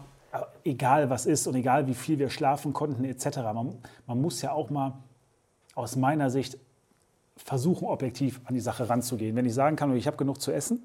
egal 0.64 1.10
was 1.10 1.26
ist 1.26 1.48
und 1.48 1.56
egal 1.56 1.88
wie 1.88 1.94
viel 1.94 2.20
wir 2.20 2.30
schlafen 2.30 2.74
konnten 2.74 3.04
etc. 3.04 3.38
Man, 3.54 3.78
man, 4.08 4.22
muss 4.22 4.42
ja 4.42 4.52
auch 4.52 4.70
mal 4.70 4.94
aus 5.76 5.96
meiner 5.96 6.30
Sicht 6.30 6.58
versuchen, 7.38 7.88
objektiv 7.88 8.42
an 8.46 8.54
die 8.54 8.60
Sache 8.62 8.90
ranzugehen. 8.90 9.36
Wenn 9.36 9.46
ich 9.46 9.54
sagen 9.54 9.76
kann, 9.76 9.96
ich 9.96 10.08
habe 10.08 10.18
genug 10.18 10.42
zu 10.42 10.52
essen, 10.52 10.84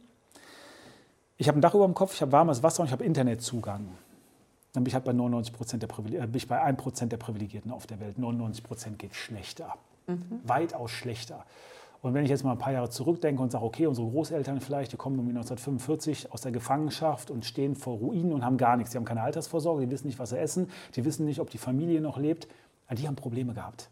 ich 1.36 1.48
habe 1.48 1.58
ein 1.58 1.60
Dach 1.60 1.74
über 1.74 1.84
dem 1.84 1.94
Kopf, 1.94 2.14
ich 2.14 2.22
habe 2.22 2.32
warmes 2.32 2.62
Wasser 2.62 2.80
und 2.80 2.86
ich 2.86 2.92
habe 2.92 3.04
Internetzugang, 3.04 3.88
dann 4.72 4.84
bin 4.84 4.88
ich 4.88 4.94
halt 4.94 5.04
bei 5.04 5.12
99 5.12 5.54
Prozent 5.54 5.82
der, 5.82 5.88
Privileg 5.88 6.20
äh, 6.20 6.26
bin 6.26 6.36
ich 6.36 6.48
bei 6.48 6.60
1 6.60 6.78
Prozent 6.78 7.12
der 7.12 7.16
Privilegierten 7.16 7.70
auf 7.70 7.86
der 7.86 8.00
Welt. 8.00 8.18
99 8.18 8.64
Prozent 8.64 8.98
geht 8.98 9.14
schlechter, 9.14 9.74
mhm. 10.06 10.40
weitaus 10.44 10.90
schlechter. 10.90 11.44
Und 12.06 12.14
wenn 12.14 12.22
ich 12.22 12.30
jetzt 12.30 12.44
mal 12.44 12.52
ein 12.52 12.58
paar 12.58 12.72
Jahre 12.72 12.88
zurückdenke 12.88 13.42
und 13.42 13.50
sage, 13.50 13.64
okay, 13.64 13.86
unsere 13.86 14.08
Großeltern 14.08 14.60
vielleicht, 14.60 14.92
die 14.92 14.96
kommen 14.96 15.18
1945 15.18 16.32
aus 16.32 16.40
der 16.40 16.52
Gefangenschaft 16.52 17.32
und 17.32 17.44
stehen 17.44 17.74
vor 17.74 17.96
Ruinen 17.96 18.32
und 18.32 18.44
haben 18.44 18.58
gar 18.58 18.76
nichts. 18.76 18.92
Die 18.92 18.96
haben 18.96 19.04
keine 19.04 19.22
Altersvorsorge, 19.22 19.84
die 19.84 19.90
wissen 19.90 20.06
nicht, 20.06 20.20
was 20.20 20.30
sie 20.30 20.38
essen, 20.38 20.70
die 20.94 21.04
wissen 21.04 21.26
nicht, 21.26 21.40
ob 21.40 21.50
die 21.50 21.58
Familie 21.58 22.00
noch 22.00 22.16
lebt. 22.16 22.46
Die 22.96 23.08
haben 23.08 23.16
Probleme 23.16 23.54
gehabt. 23.54 23.90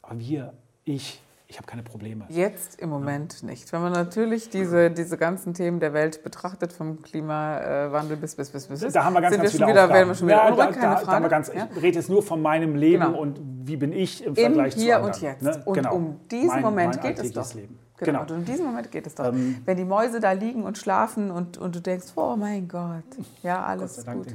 Aber 0.00 0.18
wir, 0.18 0.54
ich, 0.84 1.20
ich 1.50 1.56
habe 1.56 1.66
keine 1.66 1.82
Probleme. 1.82 2.26
Jetzt 2.28 2.80
im 2.80 2.90
Moment 2.90 3.42
ja. 3.42 3.48
nicht. 3.48 3.72
Wenn 3.72 3.82
man 3.82 3.92
natürlich 3.92 4.50
diese, 4.50 4.90
diese 4.90 5.18
ganzen 5.18 5.52
Themen 5.52 5.80
der 5.80 5.92
Welt 5.92 6.22
betrachtet, 6.22 6.72
vom 6.72 7.02
Klimawandel 7.02 8.16
bis, 8.16 8.36
bis, 8.36 8.50
bis, 8.50 8.68
bis, 8.68 8.92
da 8.92 9.04
haben 9.04 9.14
wir 9.14 9.20
ganz, 9.20 9.34
sind 9.34 9.42
ganz 9.42 9.52
wir 9.54 9.58
schon 9.58 9.68
wieder, 9.68 9.88
werden 9.88 10.08
wir 10.08 10.14
schon 10.14 10.28
wieder 10.28 10.36
ja, 10.36 10.48
unruhig, 10.48 10.76
da, 10.80 11.02
da, 11.04 11.20
da 11.20 11.28
ganz, 11.28 11.52
ja? 11.52 11.68
Ich 11.74 11.82
rede 11.82 11.98
jetzt 11.98 12.08
nur 12.08 12.22
von 12.22 12.40
meinem 12.40 12.76
Leben 12.76 13.02
genau. 13.02 13.18
und 13.18 13.40
wie 13.66 13.76
bin 13.76 13.92
ich 13.92 14.24
im 14.24 14.36
Vergleich 14.36 14.76
Im 14.76 14.80
Hier 14.80 14.94
zu 14.94 14.96
anderen. 14.96 15.14
und 15.14 15.22
jetzt. 15.22 15.42
Ne? 15.42 15.62
Und 15.64 15.74
genau. 15.74 15.94
um 15.94 16.20
diesen 16.30 16.46
mein, 16.46 16.62
Moment 16.62 17.02
mein 17.02 17.14
geht 17.14 17.18
es 17.18 17.32
doch. 17.32 17.52
Leben. 17.54 17.80
Genau. 18.00 18.20
genau. 18.20 18.34
Und 18.34 18.40
in 18.40 18.44
diesem 18.44 18.66
Moment 18.66 18.90
geht 18.90 19.06
es 19.06 19.14
doch. 19.14 19.26
Ähm, 19.26 19.58
Wenn 19.64 19.76
die 19.76 19.84
Mäuse 19.84 20.20
da 20.20 20.32
liegen 20.32 20.62
und 20.62 20.78
schlafen 20.78 21.30
und, 21.30 21.58
und 21.58 21.74
du 21.74 21.80
denkst, 21.80 22.06
oh 22.16 22.34
mein 22.36 22.66
Gott, 22.66 23.04
ja, 23.42 23.62
alles 23.62 24.04
gut. 24.04 24.26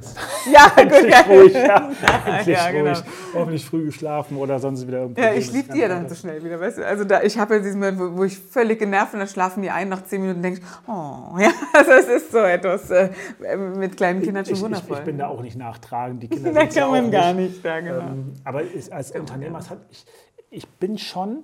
Ja, 0.50 0.68
gut. 0.82 1.10
Ja. 1.10 1.20
ruhig, 1.22 1.54
ja. 1.54 1.90
Ja, 2.46 2.70
genau. 2.70 2.90
ruhig. 2.90 3.02
Hoffentlich 3.34 3.64
früh 3.64 3.86
geschlafen 3.86 4.36
oder 4.36 4.58
sonst 4.60 4.86
wieder. 4.86 5.10
Ja, 5.16 5.32
ich 5.32 5.52
liebe 5.52 5.72
die 5.72 5.80
ja 5.80 5.88
dann 5.88 6.08
so 6.08 6.14
schnell 6.14 6.42
wieder. 6.44 6.60
Weißt 6.60 6.78
du? 6.78 6.86
Also 6.86 7.04
da, 7.04 7.22
ich 7.22 7.36
habe 7.38 7.56
ja 7.56 7.60
diesen 7.60 7.80
Moment, 7.80 8.16
wo 8.16 8.24
ich 8.24 8.38
völlig 8.38 8.78
genervt 8.78 9.12
bin, 9.12 9.20
dann 9.20 9.28
schlafen 9.28 9.62
die 9.62 9.70
ein 9.70 9.88
nach 9.88 10.04
zehn 10.04 10.20
Minuten 10.20 10.38
und 10.38 10.42
denkst, 10.42 10.60
oh, 10.86 11.38
ja, 11.38 11.50
also 11.72 11.90
es 11.92 12.06
ist 12.06 12.32
so 12.32 12.38
etwas 12.38 12.90
äh, 12.90 13.10
mit 13.56 13.96
kleinen 13.96 14.22
Kindern 14.22 14.44
schon 14.44 14.60
wundervoll. 14.60 14.92
Ich, 14.92 14.98
ich, 15.00 15.04
bin 15.04 15.18
da 15.18 15.26
auch 15.26 15.42
nicht 15.42 15.56
nachtragend. 15.56 16.22
Die 16.22 16.28
Kinder 16.28 16.52
da 16.52 16.66
kann 16.66 16.90
man 16.90 17.10
gar 17.10 17.32
nicht, 17.32 17.64
ja, 17.64 17.80
genau. 17.80 18.00
Ähm, 18.00 18.34
aber 18.44 18.62
als 18.90 19.10
Unternehmer, 19.10 19.60
ich, 19.90 20.06
ich 20.50 20.68
bin 20.68 20.98
schon 20.98 21.42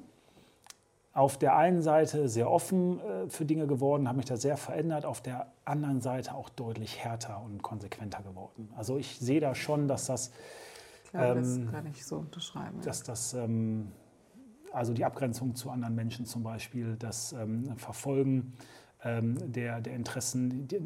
auf 1.15 1.37
der 1.37 1.57
einen 1.57 1.83
Seite 1.83 2.29
sehr 2.29 2.51
offen 2.51 3.01
äh, 3.01 3.29
für 3.29 3.45
Dinge 3.45 3.67
geworden, 3.67 4.09
habe 4.09 4.17
mich 4.17 4.27
da 4.27 4.37
sehr 4.37 4.57
verändert, 4.57 5.05
auf 5.05 5.21
der 5.21 5.53
anderen 5.65 6.01
Seite 6.01 6.35
auch 6.35 6.49
deutlich 6.49 7.05
härter 7.05 7.43
und 7.43 7.63
konsequenter 7.63 8.23
geworden. 8.23 8.71
Also 8.77 8.97
ich 8.97 9.19
sehe 9.19 9.41
da 9.41 9.55
schon, 9.55 9.89
dass 9.89 10.07
das... 10.07 10.33
Ich 11.05 11.11
glaube, 11.11 11.41
ähm, 11.41 11.65
das 11.65 11.73
kann 11.73 11.87
ich 11.87 12.07
so 12.07 12.17
unterschreiben. 12.17 12.81
Dass 12.83 13.03
das, 13.03 13.35
ähm, 13.35 13.93
also 14.73 14.95
die 14.95 15.05
Abgrenzung 15.05 15.55
zu 15.55 15.71
anderen 15.71 15.95
Menschen 15.95 16.25
zum 16.25 16.43
Beispiel, 16.43 16.97
das 16.99 17.35
ähm, 17.35 17.77
Verfolgen 17.77 18.55
ähm, 19.05 19.53
der, 19.53 19.83
der 19.83 19.95
Interessen, 19.95 20.67
die, 20.67 20.81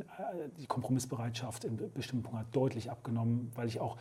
die 0.59 0.67
Kompromissbereitschaft 0.67 1.65
in 1.65 1.77
bestimmten 1.77 2.25
Punkten 2.25 2.41
hat 2.41 2.57
deutlich 2.57 2.91
abgenommen, 2.91 3.53
weil 3.55 3.69
ich 3.69 3.79
auch 3.79 3.97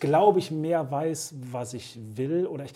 glaube 0.00 0.38
ich, 0.38 0.50
mehr 0.50 0.90
weiß, 0.90 1.34
was 1.52 1.74
ich 1.74 1.98
will. 2.16 2.46
Oder 2.46 2.64
ich, 2.64 2.72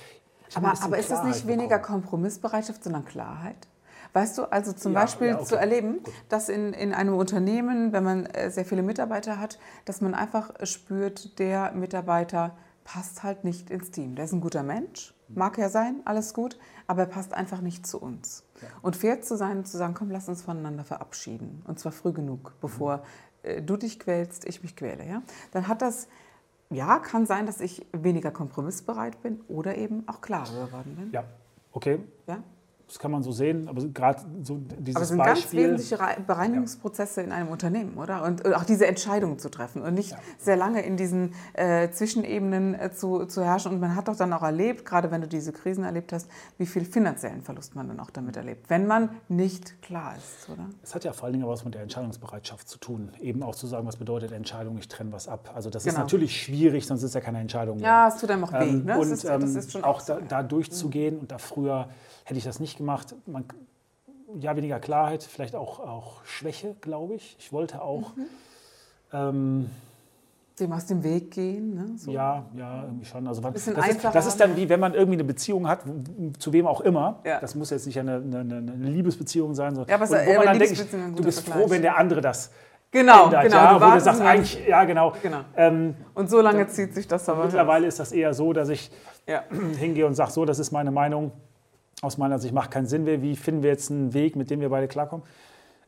aber, 0.55 0.75
aber 0.83 0.99
ist 0.99 1.11
das 1.11 1.25
nicht 1.25 1.47
weniger 1.47 1.79
Kompromissbereitschaft, 1.79 2.83
sondern 2.83 3.05
Klarheit? 3.05 3.69
Weißt 4.13 4.39
du, 4.39 4.45
also 4.45 4.73
zum 4.73 4.93
ja, 4.93 5.01
Beispiel 5.01 5.29
ja, 5.29 5.37
okay. 5.37 5.45
zu 5.45 5.57
erleben, 5.57 6.03
Gut. 6.03 6.13
dass 6.29 6.49
in, 6.49 6.73
in 6.73 6.93
einem 6.93 7.15
Unternehmen, 7.15 7.93
wenn 7.93 8.03
man 8.03 8.27
äh, 8.27 8.51
sehr 8.51 8.65
viele 8.65 8.83
Mitarbeiter 8.83 9.39
hat, 9.39 9.59
dass 9.85 10.01
man 10.01 10.15
einfach 10.15 10.51
spürt, 10.65 11.39
der 11.39 11.73
Mitarbeiter 11.73 12.57
passt 12.83 13.23
halt 13.23 13.45
nicht 13.45 13.71
ins 13.71 13.93
Team. 13.93 14.17
Der 14.17 14.25
ist 14.25 14.33
ein 14.33 14.41
guter 14.41 14.65
Mensch, 14.65 15.15
mag 15.29 15.59
ja 15.59 15.69
sein, 15.69 16.01
alles 16.05 16.35
gut, 16.35 16.59
aber 16.89 17.03
er 17.03 17.07
passt 17.07 17.35
einfach 17.35 17.61
nicht 17.61 17.87
zu 17.87 18.01
uns. 18.01 18.45
Ja. 18.61 18.69
Und 18.83 18.97
fair 18.97 19.23
zu 19.23 19.37
sein 19.37 19.59
und 19.59 19.69
zu 19.69 19.77
sagen, 19.77 19.95
komm, 19.95 20.11
lass 20.11 20.29
uns 20.29 20.43
voneinander 20.43 20.85
verabschieden. 20.85 21.63
Und 21.69 21.79
zwar 21.79 21.93
früh 21.93 22.13
genug, 22.13 22.55
bevor 22.61 22.99
mhm. 22.99 23.03
Äh, 23.43 23.63
du 23.63 23.77
dich 23.77 23.99
quälst, 23.99 24.45
ich 24.45 24.63
mich 24.63 24.77
quäle. 24.77 25.07
Ja? 25.07 25.23
Dann 25.53 25.67
hat 25.67 25.81
das 25.83 26.09
ja, 26.71 26.99
kann 27.01 27.27
sein, 27.27 27.47
dass 27.47 27.61
ich 27.61 27.85
weniger 27.93 28.31
kompromissbereit 28.31 29.23
bin 29.23 29.41
oder 29.49 29.77
eben 29.77 30.07
auch 30.09 30.21
klarer 30.21 30.67
geworden 30.67 30.97
bin. 30.97 31.11
Ja, 31.13 31.25
okay. 31.73 31.99
Ja? 32.27 32.43
Das 32.91 32.99
kann 32.99 33.13
man 33.13 33.23
so 33.23 33.31
sehen, 33.31 33.69
aber 33.69 33.87
gerade 33.87 34.23
so 34.43 34.57
dieses 34.57 34.97
Aber 34.97 35.03
es 35.05 35.09
sind 35.11 35.19
Beispiel, 35.19 35.69
ganz 35.69 35.81
wesentliche 35.81 36.23
Bereinigungsprozesse 36.27 37.21
ja. 37.21 37.27
in 37.29 37.33
einem 37.33 37.47
Unternehmen, 37.47 37.97
oder? 37.97 38.25
Und 38.25 38.45
auch 38.53 38.65
diese 38.65 38.85
Entscheidungen 38.89 39.39
zu 39.39 39.49
treffen 39.49 39.83
und 39.83 39.95
nicht 39.95 40.11
ja. 40.11 40.19
sehr 40.39 40.57
lange 40.57 40.83
in 40.83 40.97
diesen 40.97 41.33
äh, 41.53 41.89
Zwischenebenen 41.91 42.75
äh, 42.75 42.91
zu, 42.91 43.27
zu 43.27 43.45
herrschen. 43.45 43.75
Und 43.75 43.81
man 43.81 43.95
hat 43.95 44.09
doch 44.09 44.17
dann 44.17 44.33
auch 44.33 44.43
erlebt, 44.43 44.85
gerade 44.85 45.13
wenn 45.13 45.21
du 45.21 45.29
diese 45.29 45.53
Krisen 45.53 45.85
erlebt 45.85 46.13
hast, 46.13 46.29
wie 46.59 46.67
viel 46.67 46.85
finanziellen 46.85 47.43
Verlust 47.43 47.77
man 47.77 47.87
dann 47.87 48.01
auch 48.01 48.11
damit 48.11 48.37
erlebt, 48.37 48.69
wenn 48.69 48.89
man 48.89 49.11
nicht 49.29 49.81
klar 49.83 50.17
ist, 50.17 50.49
oder? 50.51 50.67
Es 50.83 50.93
hat 50.93 51.05
ja 51.05 51.13
vor 51.13 51.27
allen 51.27 51.35
Dingen 51.35 51.47
was 51.47 51.65
mit 51.65 51.75
der 51.75 51.83
Entscheidungsbereitschaft 51.83 52.69
zu 52.69 52.79
tun. 52.79 53.13
Eben 53.21 53.45
auch 53.45 53.55
zu 53.55 53.69
sagen, 53.69 53.87
was 53.87 53.99
bedeutet 53.99 54.33
Entscheidung, 54.33 54.77
ich 54.79 54.89
trenne 54.89 55.13
was 55.13 55.29
ab. 55.29 55.53
Also 55.55 55.71
das 55.71 55.85
genau. 55.85 55.93
ist 55.93 55.99
natürlich 56.01 56.43
schwierig, 56.43 56.89
sonst 56.89 57.05
ist 57.05 57.15
ja 57.15 57.21
keine 57.21 57.39
Entscheidung 57.39 57.77
mehr. 57.77 57.87
Ja, 57.87 58.09
es 58.09 58.17
tut 58.17 58.33
einem 58.33 58.43
auch 58.43 58.53
weh. 58.53 58.69
Ähm, 58.69 58.85
ne? 58.85 58.99
Und 58.99 59.13
ist, 59.13 59.25
ähm, 59.25 59.85
auch 59.85 60.03
da, 60.03 60.19
da 60.21 60.43
durchzugehen 60.43 61.15
mhm. 61.15 61.21
und 61.21 61.31
da 61.31 61.39
früher 61.39 61.89
hätte 62.31 62.39
ich 62.39 62.45
das 62.45 62.61
nicht 62.61 62.79
gemacht. 62.79 63.15
Man, 63.27 63.45
ja, 64.39 64.57
weniger 64.57 64.79
Klarheit, 64.79 65.23
vielleicht 65.25 65.57
auch, 65.57 65.81
auch 65.81 66.25
Schwäche, 66.25 66.77
glaube 66.81 67.15
ich. 67.15 67.37
Ich 67.39 67.53
wollte 67.53 67.83
auch. 67.83 68.17
Mhm. 68.17 68.27
Ähm, 69.13 69.71
dem 70.61 70.73
aus 70.73 70.87
dem 70.87 71.03
Weg 71.03 71.31
gehen. 71.33 71.75
Ne? 71.75 71.87
So. 71.97 72.13
Ja, 72.13 72.45
ja, 72.55 72.85
irgendwie 72.85 73.07
schon. 73.07 73.27
Also 73.27 73.41
man, 73.41 73.53
das, 73.55 73.67
ist, 73.67 74.05
das, 74.05 74.27
ist, 74.27 74.39
dann 74.39 74.57
wie, 74.57 74.69
wenn 74.69 74.79
man 74.79 74.95
irgendwie 74.95 75.15
eine 75.15 75.25
Beziehung 75.25 75.67
hat, 75.67 75.81
zu 76.39 76.53
wem 76.53 76.67
auch 76.67 76.83
immer. 76.83 77.19
Ja. 77.25 77.41
Das 77.41 77.55
muss 77.55 77.71
jetzt 77.71 77.87
nicht 77.87 77.99
eine, 77.99 78.17
eine, 78.17 78.41
eine 78.41 78.91
Liebesbeziehung 78.91 79.55
sein. 79.55 79.75
So. 79.75 79.87
Ja, 79.89 79.95
aber, 79.95 80.09
wo 80.09 80.35
man 80.35 80.47
dann 80.47 80.59
denkt, 80.59 80.79
du 80.93 81.23
bist 81.25 81.41
Vergleich. 81.41 81.65
froh, 81.65 81.71
wenn 81.71 81.83
der 81.83 81.97
andere 81.97 82.21
das 82.21 82.51
Genau, 82.93 83.27
ändert, 83.27 83.45
genau. 83.45 83.57
Ja, 83.57 83.79
du 83.79 83.87
wo 83.87 83.91
du 83.95 84.01
sagst, 84.01 84.21
eigentlich, 84.21 84.67
ja, 84.67 84.85
genau. 84.85 85.13
genau. 85.23 85.41
Ähm, 85.57 85.95
und 86.15 86.29
so 86.29 86.41
lange 86.41 86.67
zieht 86.67 86.93
sich 86.93 87.07
das 87.07 87.29
aber. 87.29 87.45
Mittlerweile 87.45 87.87
ist 87.87 88.01
das 88.01 88.11
eher 88.11 88.35
so, 88.35 88.53
dass 88.53 88.69
ich 88.69 88.91
ja. 89.27 89.45
hingehe 89.79 90.07
und 90.07 90.15
sage, 90.15 90.33
so, 90.33 90.45
das 90.45 90.59
ist 90.59 90.73
meine 90.73 90.91
Meinung 90.91 91.31
aus 92.03 92.19
meiner 92.19 92.39
Sicht 92.39 92.55
macht 92.55 92.71
keinen 92.71 92.87
Sinn 92.87 93.05
mehr. 93.05 93.23
Wie 93.23 93.37
finden 93.37 93.63
wir 93.63 93.71
jetzt 93.71 93.91
einen 93.91 94.15
Weg, 94.15 94.37
mit 94.37 94.51
dem 94.51 94.61
wir 94.61 94.71
beide 94.71 94.89
klarkommen? 94.89 95.25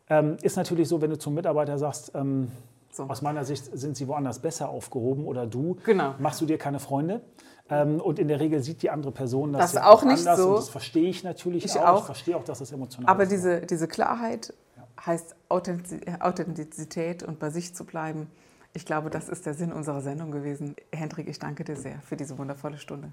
Ähm, 0.09 0.37
ist 0.43 0.57
natürlich 0.57 0.89
so, 0.89 1.01
wenn 1.01 1.11
du 1.11 1.19
zum 1.19 1.35
Mitarbeiter 1.35 1.79
sagst, 1.79 2.13
ähm, 2.15 2.51
so. 2.93 3.05
aus 3.05 3.23
meiner 3.23 3.45
Sicht 3.45 3.71
sind 3.73 3.97
sie 3.97 4.07
woanders 4.09 4.39
besser 4.39 4.69
aufgehoben 4.69 5.27
oder 5.27 5.47
du, 5.47 5.79
genau. 5.85 6.15
machst 6.19 6.41
du 6.41 6.47
dir 6.47 6.59
keine 6.59 6.79
Freunde. 6.79 7.23
Ähm, 7.71 8.01
und 8.01 8.19
in 8.19 8.29
der 8.29 8.41
Regel 8.41 8.63
sieht 8.63 8.83
die 8.83 8.91
andere 8.91 9.13
Person 9.13 9.53
das, 9.53 9.73
das 9.73 9.83
auch 9.83 10.05
nicht 10.05 10.25
so. 10.25 10.49
Und 10.49 10.57
das 10.57 10.69
verstehe 10.69 11.09
ich 11.09 11.25
natürlich 11.25 11.65
ich 11.65 11.79
auch. 11.79 11.87
auch. 11.87 11.99
Ich 12.01 12.05
verstehe 12.05 12.37
auch, 12.37 12.45
dass 12.45 12.59
das 12.59 12.73
emotional 12.73 13.11
Aber 13.11 13.23
ist. 13.23 13.31
Aber 13.31 13.37
diese, 13.37 13.67
diese 13.67 13.89
Klarheit 13.89 14.53
ja. 14.77 15.07
heißt 15.07 15.35
Authentizität 15.49 17.23
und 17.23 17.39
bei 17.39 17.51
sich 17.51 17.75
zu 17.75 17.85
bleiben. 17.85 18.27
Ich 18.75 18.85
glaube, 18.85 19.11
das 19.11 19.29
ist 19.29 19.47
der 19.47 19.55
Sinn 19.55 19.73
unserer 19.73 20.01
Sendung 20.01 20.31
gewesen. 20.31 20.75
Hendrik, 20.93 21.29
ich 21.29 21.39
danke 21.39 21.65
dir 21.65 21.77
sehr 21.77 22.01
für 22.03 22.17
diese 22.17 22.37
wundervolle 22.39 22.79
Stunde. 22.79 23.13